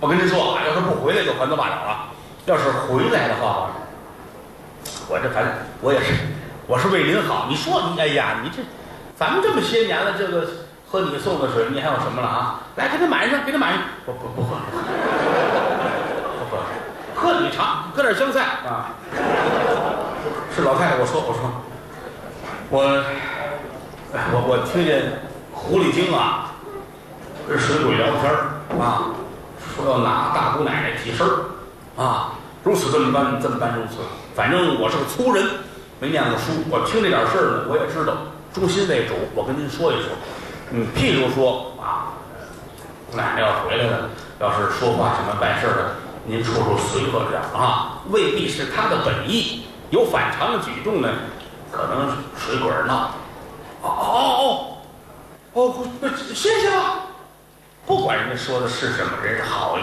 [0.00, 2.08] 我跟您说啊，要是不回来就还头巴掌了。
[2.46, 3.70] 要是回来的话，
[5.08, 6.14] 我这反正我也是，
[6.66, 7.46] 我是为您好。
[7.48, 8.60] 你说你，哎呀，你这，
[9.16, 10.48] 咱们这么些年了，这个
[10.90, 12.60] 喝你送的水，你还有什么了啊？
[12.74, 13.80] 来，给他满上，给他满上。
[14.04, 14.56] 不不不喝，
[16.40, 16.58] 不喝，
[17.14, 18.90] 喝你茶，搁点香菜啊。
[20.54, 21.50] 是老太太，我说，我说，
[22.68, 22.84] 我，
[24.12, 26.52] 我我听见狐狸精啊，
[27.48, 28.30] 跟水鬼聊天
[28.78, 29.16] 啊，
[29.74, 31.48] 说要拿大姑奶奶替身儿。
[31.96, 32.34] 啊，
[32.64, 34.04] 如此这么般，这么般如此。
[34.34, 35.42] 反正我是个粗人，
[36.00, 36.52] 没念过书。
[36.68, 38.12] 我听这点事儿呢，我也知道。
[38.52, 40.12] 中心为主，我跟您说一说。
[40.72, 42.12] 嗯，譬如说啊，
[43.12, 49.64] 奶奶要回来了，要是说话什么办事的，您处处随和点啊，未必是他的本意。
[49.92, 51.08] 有反常的举动呢，
[51.70, 53.10] 可能水鬼闹。
[53.82, 54.78] 哦哦
[55.52, 57.02] 哦，哦，那谢谢吧。
[57.84, 59.82] 不管人家说的是什么，人是好意。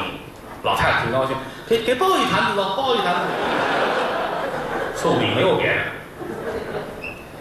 [0.63, 1.35] 老太太挺高兴，
[1.67, 3.27] 给给抱一坛子吧，抱一坛子。
[4.95, 5.81] 送礼没有别的。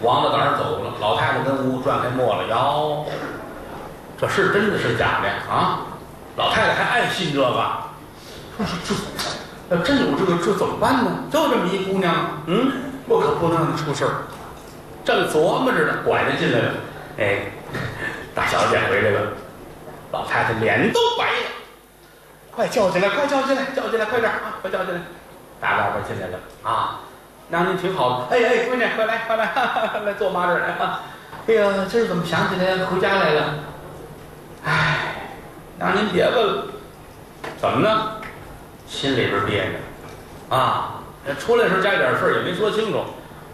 [0.03, 3.07] 王八蛋走了，老太太跟屋转开墨了，腰，
[4.21, 5.87] 这是真的是假的啊？
[6.37, 7.67] 老太太还爱信这个？
[8.59, 8.95] 说是这，
[9.71, 11.11] 要真有这个，这怎么办呢？
[11.31, 12.15] 就这么一姑娘，
[12.47, 12.73] 嗯，
[13.07, 14.13] 我可不能让她出事儿。
[15.05, 16.75] 正琢磨着呢，管家进来了，
[17.19, 17.39] 哎，
[18.35, 19.33] 大小姐回来了，
[20.13, 21.47] 老太太脸都白了。
[22.51, 23.09] 快叫进来！
[23.11, 23.63] 快叫进来！
[23.75, 24.05] 叫进来！
[24.07, 24.59] 快点啊！
[24.61, 25.01] 快叫进来！
[25.61, 27.01] 大老板进来了啊！
[27.49, 28.37] 娘您挺好的。
[28.37, 29.53] 哎哎，闺女，快来快来，
[30.05, 31.03] 来坐妈这儿来啊！
[31.47, 33.55] 哎呀，今儿怎么想起来回家来了？
[34.65, 34.99] 哎，
[35.79, 36.65] 娘您别问了，
[37.61, 38.18] 怎么呢？
[38.89, 40.95] 心里边憋着啊！
[41.39, 43.01] 出来时家里点事儿也没说清楚，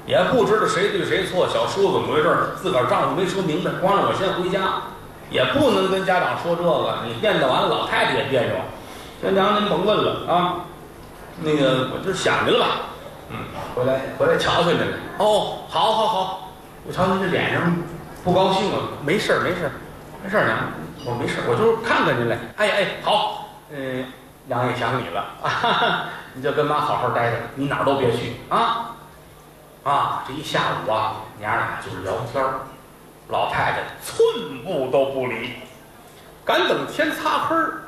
[0.07, 2.29] 也不知道谁对谁错，小叔怎么回事？
[2.57, 4.83] 自个儿丈夫没说明白，光让我先回家，
[5.31, 8.55] 也不能跟家长说这个，你念叨完，老太太也别扭。
[9.21, 10.65] 这娘您甭问了啊，
[11.41, 12.67] 那个我就想您了，
[13.31, 13.39] 嗯，
[13.75, 14.87] 回来回来瞧瞧您来。
[15.19, 16.53] 哦，好，好，好，
[16.87, 17.77] 我瞧您这脸上
[18.23, 19.73] 不高兴啊，没事儿，没事儿，
[20.23, 20.59] 没事儿，娘，
[21.05, 22.39] 我没事儿，我就是看看您来。
[22.57, 24.05] 哎哎，好，嗯，
[24.47, 28.95] 娘也想你了啊， 你就跟妈好好待着，你哪儿都别去啊
[29.85, 30.25] 啊！
[30.27, 32.61] 这一下午啊，娘俩就是聊天儿，
[33.29, 35.55] 老太太寸步都不离，
[36.45, 37.81] 赶等天擦黑儿。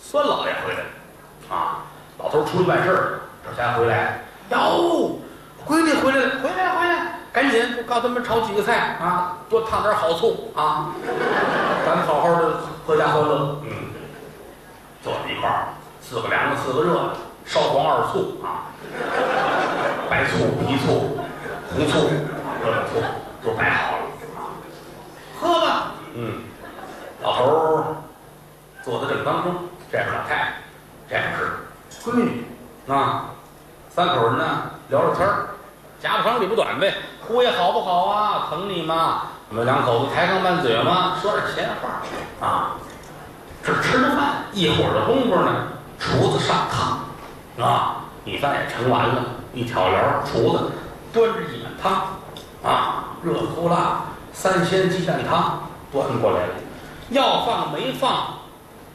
[0.00, 1.78] 孙老爷回来了，啊，
[2.18, 4.20] 老头出去办事儿，这才回来。
[4.50, 5.20] 哟，
[5.64, 10.90] 闺女回来了，回来了，回来，赶紧告诉他们炒几个菜啊，多烫点好醋啊，
[11.86, 13.60] 咱们好好的阖家欢乐。
[13.62, 13.70] 嗯，
[15.04, 15.68] 坐在一块儿，
[16.02, 18.68] 四个凉的，四个热的，烧黄二醋啊，
[20.10, 21.16] 白醋、皮醋、
[21.72, 22.10] 红醋、
[22.62, 23.00] 各种醋
[23.42, 24.02] 都摆好了
[24.36, 24.52] 啊，
[25.40, 25.92] 喝吧。
[26.14, 26.42] 嗯，
[27.22, 27.84] 老头儿
[28.82, 29.54] 坐在正当中。
[29.90, 30.52] 这是老太太，
[31.08, 32.44] 这是闺女，
[32.88, 33.30] 啊，
[33.88, 35.46] 三口人呢聊着天儿，
[36.00, 36.94] 家不长里不短呗。
[37.26, 38.48] 姑爷好不好啊？
[38.50, 39.22] 疼你吗？
[39.50, 41.16] 我们两口子抬上拌嘴吗？
[41.22, 42.76] 说点闲话啊。
[43.64, 45.68] 这吃着饭，一会儿的功夫呢，
[46.02, 50.72] 厨子上汤，啊，米饭也盛完了，一挑帘，厨子
[51.12, 52.18] 端着一碗汤，
[52.68, 55.62] 啊，热乎辣三鲜鸡蛋汤
[55.92, 56.54] 端过来了，
[57.10, 58.34] 要放没放？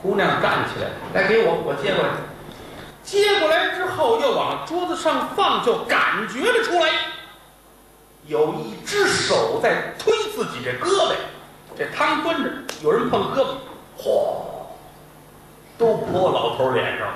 [0.01, 2.09] 姑娘站起来，来给我，我接过来。
[3.03, 6.89] 接过来之后，又往桌子上放，就感觉得出来，
[8.25, 11.13] 有一只手在推自己这胳膊。
[11.77, 12.49] 这汤端着，
[12.83, 13.47] 有人碰胳膊，
[13.97, 14.56] 嚯，
[15.77, 17.07] 都泼老头脸上，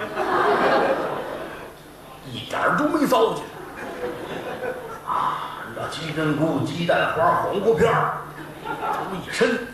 [2.32, 3.44] 一点都没糟践。
[5.08, 8.18] 啊，那鸡胗菇、鸡蛋花、黄瓜片儿，
[8.64, 9.68] 出一身。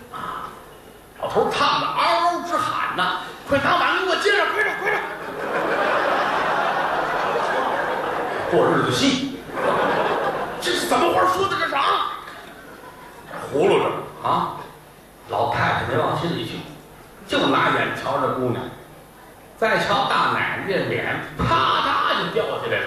[1.22, 3.18] 老头烫的嗷嗷直喊呐！
[3.50, 5.02] 快拿碗给我接上，快点，快点！
[8.50, 9.40] 过日子戏，
[10.62, 11.58] 这是怎么话说的？
[11.60, 11.84] 这啥？
[13.52, 13.92] 葫芦着
[14.24, 14.56] 啊！
[15.30, 16.60] 老太太没往心里去，
[17.28, 18.64] 就拿眼瞧着姑娘，
[19.60, 22.86] 再瞧大奶奶这脸，啪嗒就掉下来了。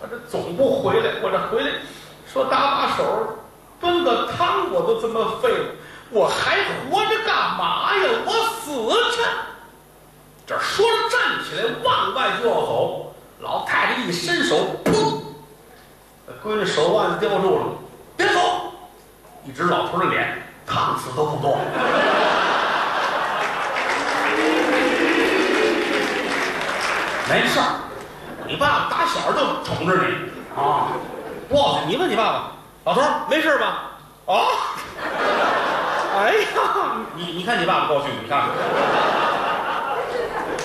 [0.00, 1.70] 我这总不回来，我这回来
[2.26, 3.38] 说搭把手
[3.80, 5.64] 炖个汤，我都这么废了。
[6.10, 6.56] 我还
[6.90, 8.02] 活着干嘛呀？
[8.26, 9.22] 我死去！
[10.44, 15.20] 这说着站起来往外就要走，老太太一伸手，噗，
[16.44, 17.64] 闺女手腕子叼住了，
[18.16, 18.40] 别走！
[19.44, 21.56] 一只老头的脸，烫死都不多。
[27.28, 27.66] 没事儿，
[28.46, 30.14] 你爸爸打小就宠着你
[30.56, 30.94] 啊。
[31.48, 32.52] 不告诉你，问你爸爸，
[32.84, 33.66] 老头儿没事吧？
[34.26, 34.34] 啊？
[36.18, 36.46] 哎呀，
[37.16, 38.48] 你你看你爸爸过去，你看看，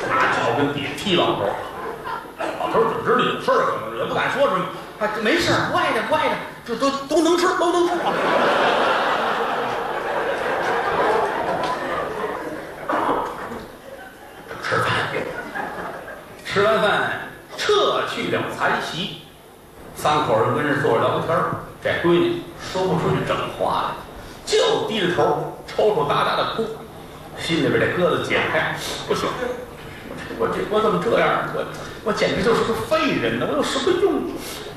[0.09, 1.53] 拿脚跟底下踢老头儿。
[2.59, 4.65] 老头儿只知道有事儿，可能也不敢说什么，
[4.99, 7.93] 还没事儿，乖的乖的，这都都能吃，都能吃。
[14.63, 14.89] 吃饭，
[16.53, 19.21] 吃完饭撤去了残席，
[19.95, 23.95] 三口人跟这坐着聊天儿这闺女说不出去整话来，
[24.45, 26.67] 就低着头抽抽搭搭的哭，
[27.39, 28.75] 心里边这疙瘩解开，
[29.07, 29.29] 不行，
[30.37, 31.29] 我这我怎么这样？
[31.55, 31.63] 我
[32.03, 33.47] 我简直就是个废人呢！
[33.49, 34.21] 我有什么用？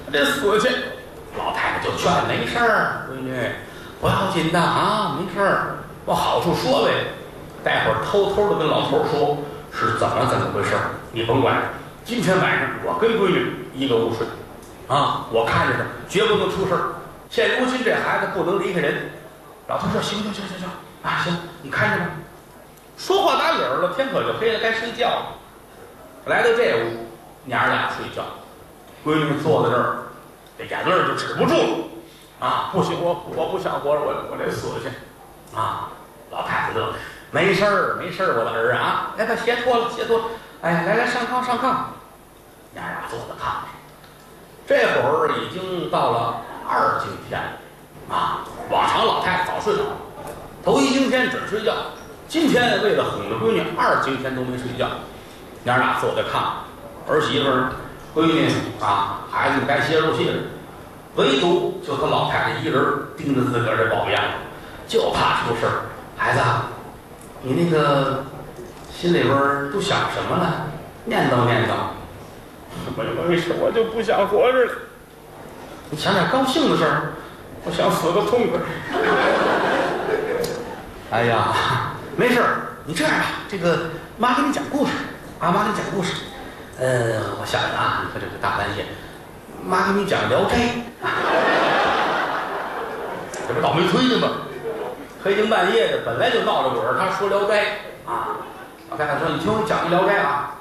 [0.07, 0.69] 我得死去！
[1.37, 3.35] 老太太就劝没事儿，闺女
[4.01, 6.93] 不要紧的啊，没事儿，往好处说呗。
[7.65, 9.39] 待会儿偷偷的跟老头儿说
[9.73, 11.63] 是怎么怎么回事儿，你甭管。
[12.05, 14.27] 今天晚上我跟闺女一个屋睡，
[14.89, 16.93] 啊，我看着她，绝不能出事儿。
[17.31, 19.11] 现如今这孩子不能离开人。
[19.69, 20.69] 老头说行行行行行
[21.05, 22.11] 啊，行，你看着吧。
[22.99, 25.27] 说话打理儿了，天可就黑了，该睡觉了。
[26.27, 27.07] 来到这屋，
[27.45, 28.25] 娘儿俩睡觉，
[29.07, 30.03] 闺女坐在这儿，
[30.59, 31.79] 这眼泪就止不住了。
[32.41, 34.89] 啊，不行，我我不想活着，我我得死去。
[35.57, 35.91] 啊，
[36.33, 36.93] 老太太乐，
[37.31, 40.25] 没事儿没事儿，我的儿啊，来把鞋脱了，鞋脱了，
[40.65, 41.77] 哎，来来上炕上炕。
[42.73, 43.65] 娘俩坐在炕上，
[44.67, 47.61] 这会儿已经到了二更天了。
[48.09, 49.85] 啊，往常老太太早睡了，
[50.65, 51.75] 头一更天准睡觉。
[52.29, 54.89] 今天为了哄着闺女，二更天都没睡觉。
[55.65, 56.65] 娘俩坐在炕上，
[57.07, 58.49] 儿媳妇、闺女
[58.81, 60.39] 啊，孩子该歇着歇着，
[61.17, 62.83] 唯独就他老太太一人
[63.19, 64.25] 盯着自个儿这宝贝样，
[64.89, 65.83] 就怕出事儿。
[66.17, 66.41] 孩子，
[67.43, 68.25] 你那个
[68.97, 70.67] 心里边儿都想什么了？
[71.05, 71.73] 念叨念叨。
[72.97, 74.73] 没没事，我就不想活着了。
[75.91, 77.13] 你想点高兴的事儿，
[77.65, 78.59] 我想死个痛快。
[81.11, 84.93] 哎呀，没事儿，你这样吧，这个妈给你讲故事。
[85.41, 86.15] 啊，妈给你讲故事。
[86.79, 88.87] 呃，我想想啊，你看这个大半夜，
[89.63, 90.57] 妈给你讲《聊斋》，
[93.47, 94.29] 这不倒霉催的吗？
[95.23, 97.63] 黑更半夜的，本来就闹着鬼儿，他说《聊斋》
[98.11, 98.39] 啊。
[98.95, 100.55] 老太太说：“你听我讲一《聊斋》啊。”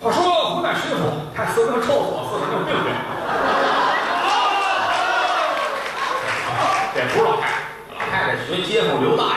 [0.00, 0.22] 话说
[0.56, 0.96] 湖南巡抚
[1.36, 2.88] 看四个臭死，四个就病病。
[6.94, 7.52] 这不是老太太，
[7.92, 9.30] 老太太学街坊刘大爷。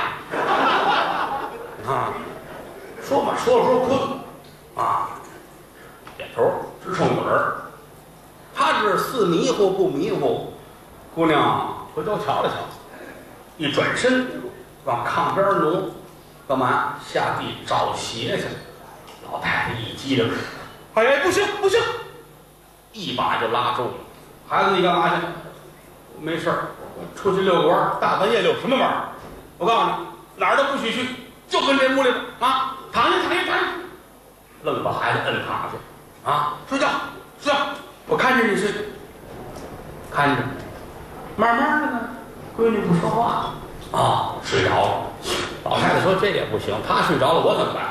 [1.85, 2.13] 啊，
[3.03, 3.99] 说嘛，说着说着困。
[4.77, 5.09] 啊，
[6.15, 6.41] 点头
[6.85, 7.55] 直冲嘴儿。
[8.55, 10.53] 他是似迷糊不迷糊，
[11.13, 12.55] 姑娘回头瞧了瞧，
[13.57, 14.27] 一转身
[14.85, 15.89] 往炕边挪，
[16.47, 16.95] 干嘛？
[17.05, 18.45] 下地找鞋去。
[19.29, 20.31] 老太太一激灵，
[20.93, 21.77] 哎呀，不行不行，
[22.93, 23.91] 一把就拉住了。
[24.47, 25.15] 孩子，你干嘛去？
[26.21, 26.67] 没事儿，
[27.15, 27.97] 出去遛弯。
[27.99, 29.09] 大半夜遛什么弯？
[29.57, 29.91] 我告诉你，
[30.37, 31.09] 哪儿都不许去，
[31.49, 33.65] 就跟这屋里边啊，躺下躺下躺下。
[34.63, 36.87] 愣把孩子摁趴下，啊，睡觉，
[37.41, 37.59] 睡觉，
[38.07, 38.71] 我看着你睡，
[40.09, 40.41] 看着，
[41.35, 42.09] 慢慢的呢，
[42.57, 43.53] 闺女不说话，
[43.91, 45.07] 啊，睡着了。
[45.69, 47.83] 老太太说这也不行，她睡着了我怎么办？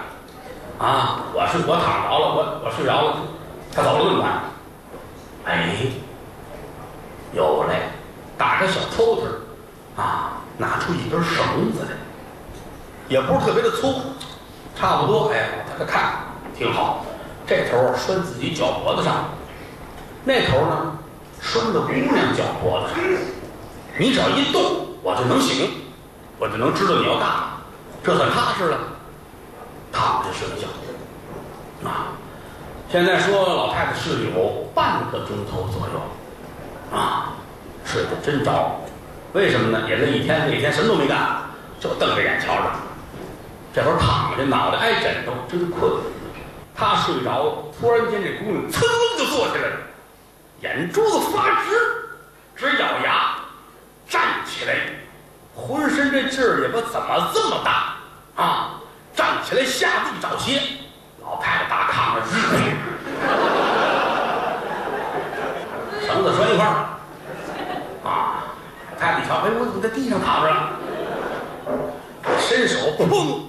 [0.78, 3.16] 啊，我睡我躺着了，我我睡着了，
[3.74, 4.40] 她走了怎么办？
[5.44, 5.76] 哎，
[7.34, 7.90] 有嘞，
[8.38, 11.96] 打开小抽屉啊，拿出一根绳子来，
[13.08, 14.00] 也不是特别的粗，
[14.74, 16.12] 差不多，哎，我太太看。
[16.56, 17.04] 挺好，
[17.46, 19.26] 这头拴自己脚脖子上，
[20.24, 20.96] 那头呢
[21.42, 23.04] 拴到姑娘脚脖子上。
[23.98, 24.62] 你只要一动，
[25.02, 25.70] 我就能醒，
[26.38, 27.55] 我就能知道你要干嘛，
[28.06, 28.78] 这算踏实了。
[29.92, 30.68] 躺着睡觉，
[31.88, 32.14] 啊，
[32.88, 37.32] 现在说老太太睡有半个钟头左右，啊，
[37.84, 38.78] 睡得真着。
[39.32, 39.88] 为什么呢？
[39.88, 41.42] 也这一天那天什么都没干，
[41.80, 42.70] 就瞪着眼瞧着。
[43.74, 45.90] 这会儿躺着，脑袋挨枕头，真困。
[46.76, 48.82] 他睡着，突然间这姑娘噌
[49.18, 49.76] 就坐起来了，
[50.60, 51.74] 眼珠子发直，
[52.54, 53.34] 直咬牙，
[54.08, 54.74] 站起来，
[55.56, 57.95] 浑身这劲儿也不怎么这么大
[58.36, 58.80] 啊！
[59.14, 60.60] 站起来下地找鞋，
[61.22, 62.56] 老太太大炕上一跪，
[66.06, 66.68] 绳子拴一块儿
[68.04, 68.44] 啊！
[68.92, 70.70] 老太太一瞧，哎，我怎么在地上躺着了？
[72.38, 73.40] 伸手砰，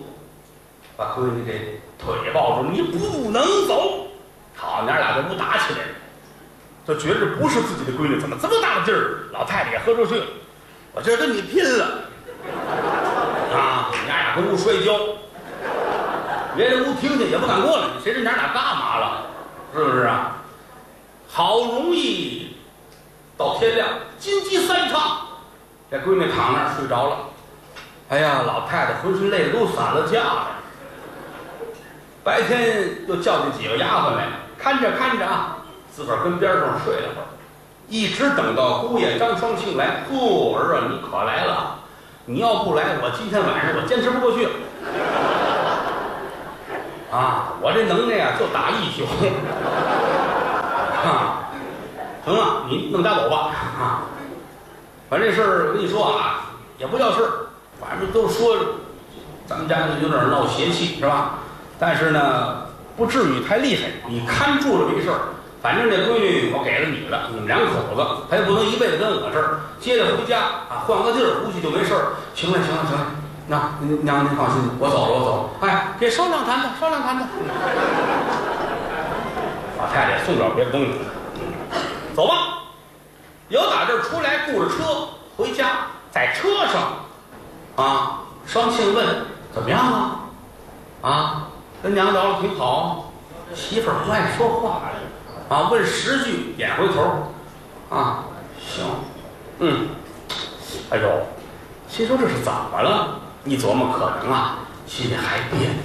[0.95, 1.81] 把闺女给。
[1.99, 4.07] 腿抱住，你不能走！
[4.55, 5.89] 好，娘俩这屋打起来了，
[6.85, 9.27] 就觉着不是自己的闺女，怎么这么大的劲儿？
[9.33, 10.25] 老太太也喝出去了。
[10.93, 12.03] 我这跟你拼了
[14.37, 14.39] 啊！
[14.39, 14.93] 你俩跟屋摔跤，
[16.55, 19.21] 别人屋听见也不敢过来，谁知娘俩干嘛了？
[19.73, 20.37] 是不是啊？
[21.27, 22.55] 好容易
[23.35, 23.87] 到天亮，
[24.19, 25.01] 金鸡三唱，
[25.89, 27.17] 这闺女躺那儿睡着了。
[28.09, 30.47] 哎呀，老太太浑身累得都散了架了。
[32.23, 34.27] 白天又叫进几个丫鬟来，
[34.57, 35.57] 看着看着啊，
[35.91, 37.23] 自个儿跟边上睡了会，
[37.87, 40.03] 一直等到姑爷张双庆来。
[40.09, 41.79] 嚯，儿啊，你可来了！
[42.29, 44.51] 你要不来，我今天晚上我坚持不过去了。
[47.09, 49.05] 啊，我这能耐啊，就打一宿。
[51.07, 51.47] 啊，
[52.25, 53.51] 行了，你弄家走吧。
[53.79, 54.11] 啊，
[55.09, 57.47] 反正这事儿我跟你说啊，也不叫事儿，
[57.79, 58.57] 反正都说
[59.45, 61.35] 咱们家有点闹邪气，是吧？
[61.79, 62.65] 但是呢，
[62.97, 63.83] 不至于太厉害。
[64.09, 65.19] 你看住了没事儿。
[65.67, 69.59] 反正这闺女我给了你了，你们两口子，她也不能一辈子跟我这儿。
[69.81, 70.39] 接着回家
[70.71, 72.15] 啊，换个地儿，估计就没事儿。
[72.33, 73.05] 行了，行了，行了。
[73.47, 73.69] 那
[74.01, 75.67] 娘您放心，我走了，我走了。
[75.67, 77.27] 哎，给商量谈吧，商量谈吧。
[79.77, 80.91] 老太太送不了别的东西，
[82.15, 82.63] 走吧。
[83.49, 85.65] 由打这儿出来，雇着车回家，
[86.11, 86.93] 在车上，
[87.75, 89.05] 啊，双庆问
[89.53, 90.19] 怎么样啊？
[91.01, 91.47] 啊，
[91.83, 93.11] 跟娘聊的挺好，
[93.53, 94.83] 媳妇儿不爱说话，
[95.49, 97.31] 啊，问十句点回头，
[97.89, 98.25] 啊，
[98.59, 98.83] 行，
[99.59, 99.87] 嗯，
[100.89, 101.25] 哎呦，
[101.87, 103.19] 心说这是怎么了？
[103.45, 105.77] 一琢磨，可能啊，心里还别扭。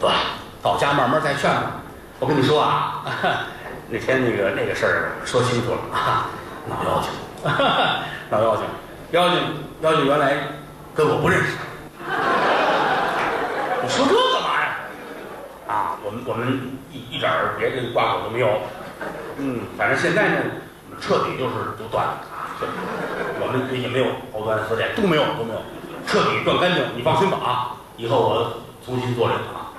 [0.00, 0.14] 得了，
[0.62, 1.82] 到家慢慢再劝吧。
[2.18, 3.04] 我跟你说啊，
[3.90, 6.30] 那天那个那个事儿说清楚了啊，
[6.66, 7.10] 闹妖精，
[8.30, 8.64] 闹妖精，
[9.10, 9.38] 妖精，
[9.82, 10.38] 妖精原来
[10.94, 11.48] 跟我不认识。
[13.82, 14.76] 你说这干嘛呀？
[15.68, 18.48] 啊，我们我们一一点别的瓜葛都没有。
[19.38, 20.36] 嗯，反正现在呢，
[21.00, 22.54] 彻底就是都断了啊，
[23.40, 25.60] 我们也没有藕断丝连，都没有都没有，
[26.06, 26.84] 彻底断干净。
[26.96, 28.52] 你放心吧啊，以后我
[28.84, 29.74] 重新做人啊。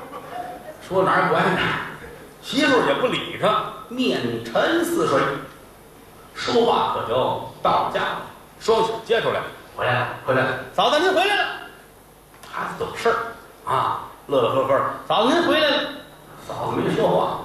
[0.88, 1.80] 说哪儿不挨哪儿，
[2.42, 5.20] 媳妇儿也不理他，面沉似水。
[6.36, 8.22] 说话可就到家了，
[8.60, 9.40] 双喜接出来，
[9.76, 11.44] 回来了，回来了，嫂子您回来了。
[12.52, 13.16] 孩子懂事儿
[13.66, 14.82] 啊，乐乐呵呵。
[15.08, 15.90] 嫂子您回来了，
[16.46, 17.40] 嫂子没说话，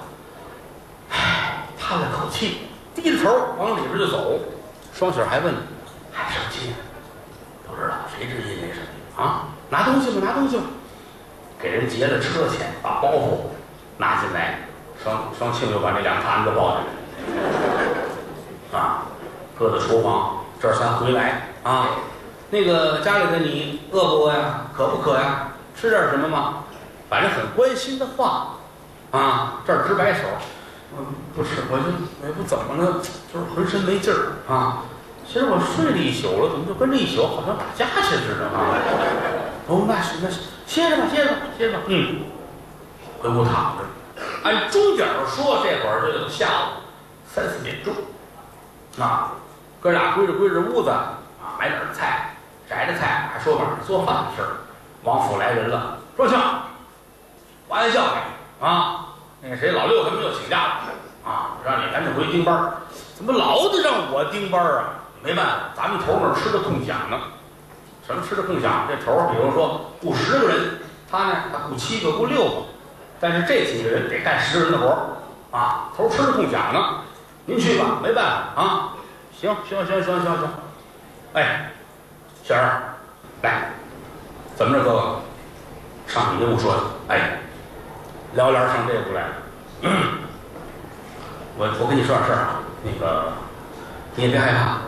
[1.91, 2.59] 叹了口气，
[2.95, 3.29] 低着头
[3.59, 4.39] 往里边就走。
[4.93, 5.53] 双喜还问
[6.09, 6.73] ：“还生气？
[7.67, 9.47] 不知道，谁知因为什么啊？
[9.69, 10.63] 拿东西吧，拿东西吧。
[11.61, 13.39] 给人结了车钱，把包袱
[13.97, 14.59] 拿进来。
[15.03, 17.35] 双双庆又把那两坛子抱进
[18.71, 19.03] 来， 啊，
[19.59, 20.37] 搁在厨房。
[20.61, 21.89] 这儿才回来啊。
[22.51, 24.67] 那个家里的你饿不饿呀？
[24.73, 25.49] 渴不渴呀？
[25.75, 26.63] 吃点什么吗？
[27.09, 28.53] 反正很关心的话，
[29.11, 30.21] 啊，这儿直摆手，
[30.97, 31.85] 嗯，不是，我就
[32.21, 33.01] 我也不怎么了，
[33.33, 34.83] 就是浑身没劲儿啊。
[35.25, 38.75] 其实我睡了一宿了，怎么就跟这一宿好像打架去似的啊？
[39.67, 41.83] 哦，那是那是，歇着吧，歇着吧，歇着吧。
[41.87, 42.25] 嗯，
[43.21, 43.85] 回屋躺着。
[44.43, 46.83] 按钟点儿说，这会儿就下午
[47.25, 47.93] 三四点钟，
[48.99, 49.33] 啊，
[49.79, 51.19] 哥俩归着归着屋子啊，
[51.57, 52.35] 买点菜。
[52.69, 54.47] 摘着菜，还说晚上做饭的事儿。
[55.03, 56.35] 王府来人了，说去，
[57.67, 58.13] 玩笑呢
[58.61, 59.07] 啊！
[59.41, 60.71] 那个谁，老六他们又请假了
[61.25, 62.73] 啊，让你赶紧回盯班。
[63.15, 64.93] 怎么老得让我盯班啊？
[65.23, 67.17] 没办法，咱们头那儿吃的空饷呢。
[68.05, 68.87] 什么吃的空饷？
[68.87, 70.79] 这头儿，比如说雇十个人，
[71.09, 72.51] 他呢他雇七个，雇六个，
[73.19, 75.89] 但是这几个人得干十个人的活儿啊。
[75.97, 77.01] 头儿吃的空饷呢，
[77.45, 78.23] 您去吧，没办
[78.55, 78.93] 法啊。
[79.39, 80.49] 行行行行行行，
[81.33, 81.71] 哎。
[82.43, 82.81] 小二，
[83.43, 83.69] 来，
[84.55, 85.15] 怎么着，哥哥？
[86.07, 87.39] 上你那屋说去，哎，
[88.33, 89.35] 聊聊上这屋来了。
[91.57, 93.33] 我我跟你说点事儿啊，那个
[94.15, 94.81] 你也别害怕，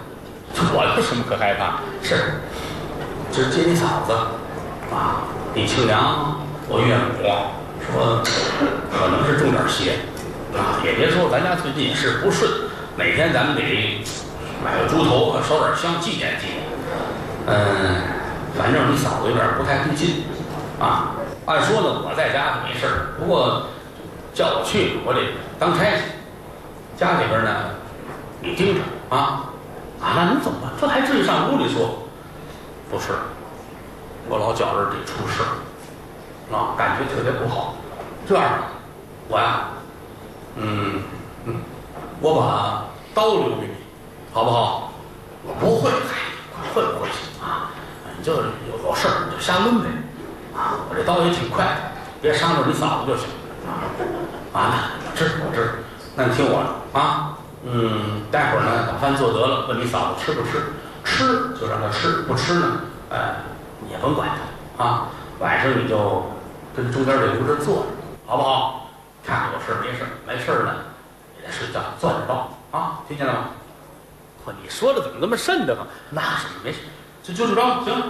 [0.74, 1.80] 我有什么可害怕？
[2.02, 2.42] 是，
[3.32, 4.14] 今儿接你嫂子
[4.94, 6.40] 啊，李庆良，
[6.70, 7.28] 我岳母
[7.92, 8.24] 说，
[8.92, 10.00] 可能是中点邪
[10.56, 12.50] 啊，也别说，咱家最近也是不顺，
[12.96, 14.04] 哪天咱们得
[14.64, 16.64] 买个猪头，烧点香，祭奠祭奠。
[17.46, 18.02] 嗯，
[18.58, 20.24] 反正你嫂子有点不太对劲，
[20.80, 21.12] 啊，
[21.46, 23.64] 按说呢我在家没事儿，不过
[24.34, 25.20] 叫我去，我得
[25.60, 26.04] 当差去。
[26.98, 27.52] 家里边呢，
[28.40, 29.50] 你盯着啊，
[30.00, 32.08] 啊，那你走吧，这还至于上屋里说？
[32.90, 33.14] 不是，
[34.30, 37.76] 我老觉着得出事儿，啊，感觉特别不好。
[38.28, 38.46] 这样，
[39.28, 39.70] 我呀，
[40.56, 41.02] 嗯
[41.46, 41.56] 嗯，
[42.22, 43.74] 我把刀留给你，
[44.32, 44.94] 好不好？
[45.46, 48.24] 我不会，嗨，会不会去？
[48.24, 48.44] 就有
[48.88, 49.90] 有事儿你就瞎抡呗，
[50.56, 51.66] 啊我这刀也挺快，
[52.22, 53.28] 别伤着你嫂子就行。
[53.66, 53.82] 啊，
[54.52, 55.84] 完了，我知我知，
[56.16, 60.74] 那你听我的啊，嗯，待会儿呢把饭做得了，问你嫂子吃不吃，
[61.04, 63.36] 吃就让他吃，不吃呢，呃，
[63.90, 64.30] 也甭管
[64.78, 65.08] 他啊。
[65.40, 66.26] 晚上你就
[66.76, 67.86] 跟中间这屋这坐着，
[68.28, 68.90] 好不好？
[69.26, 70.76] 看看有事没事，没事呢，
[71.36, 73.40] 你再睡觉，坐着刀啊，听见了吗？
[74.46, 75.88] 嚯，你说的怎么那么瘆得慌？
[76.10, 76.80] 那是没事，
[77.24, 78.04] 就就这么着，行。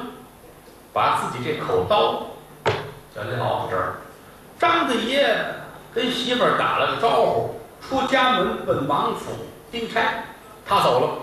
[0.92, 2.22] 把自己这口刀
[3.16, 3.96] 就撂到这儿。
[4.60, 5.36] 张大爷
[5.94, 9.32] 跟媳妇儿打了个招呼，出家门奔王府
[9.72, 10.02] 丁差，
[10.66, 11.23] 他走了。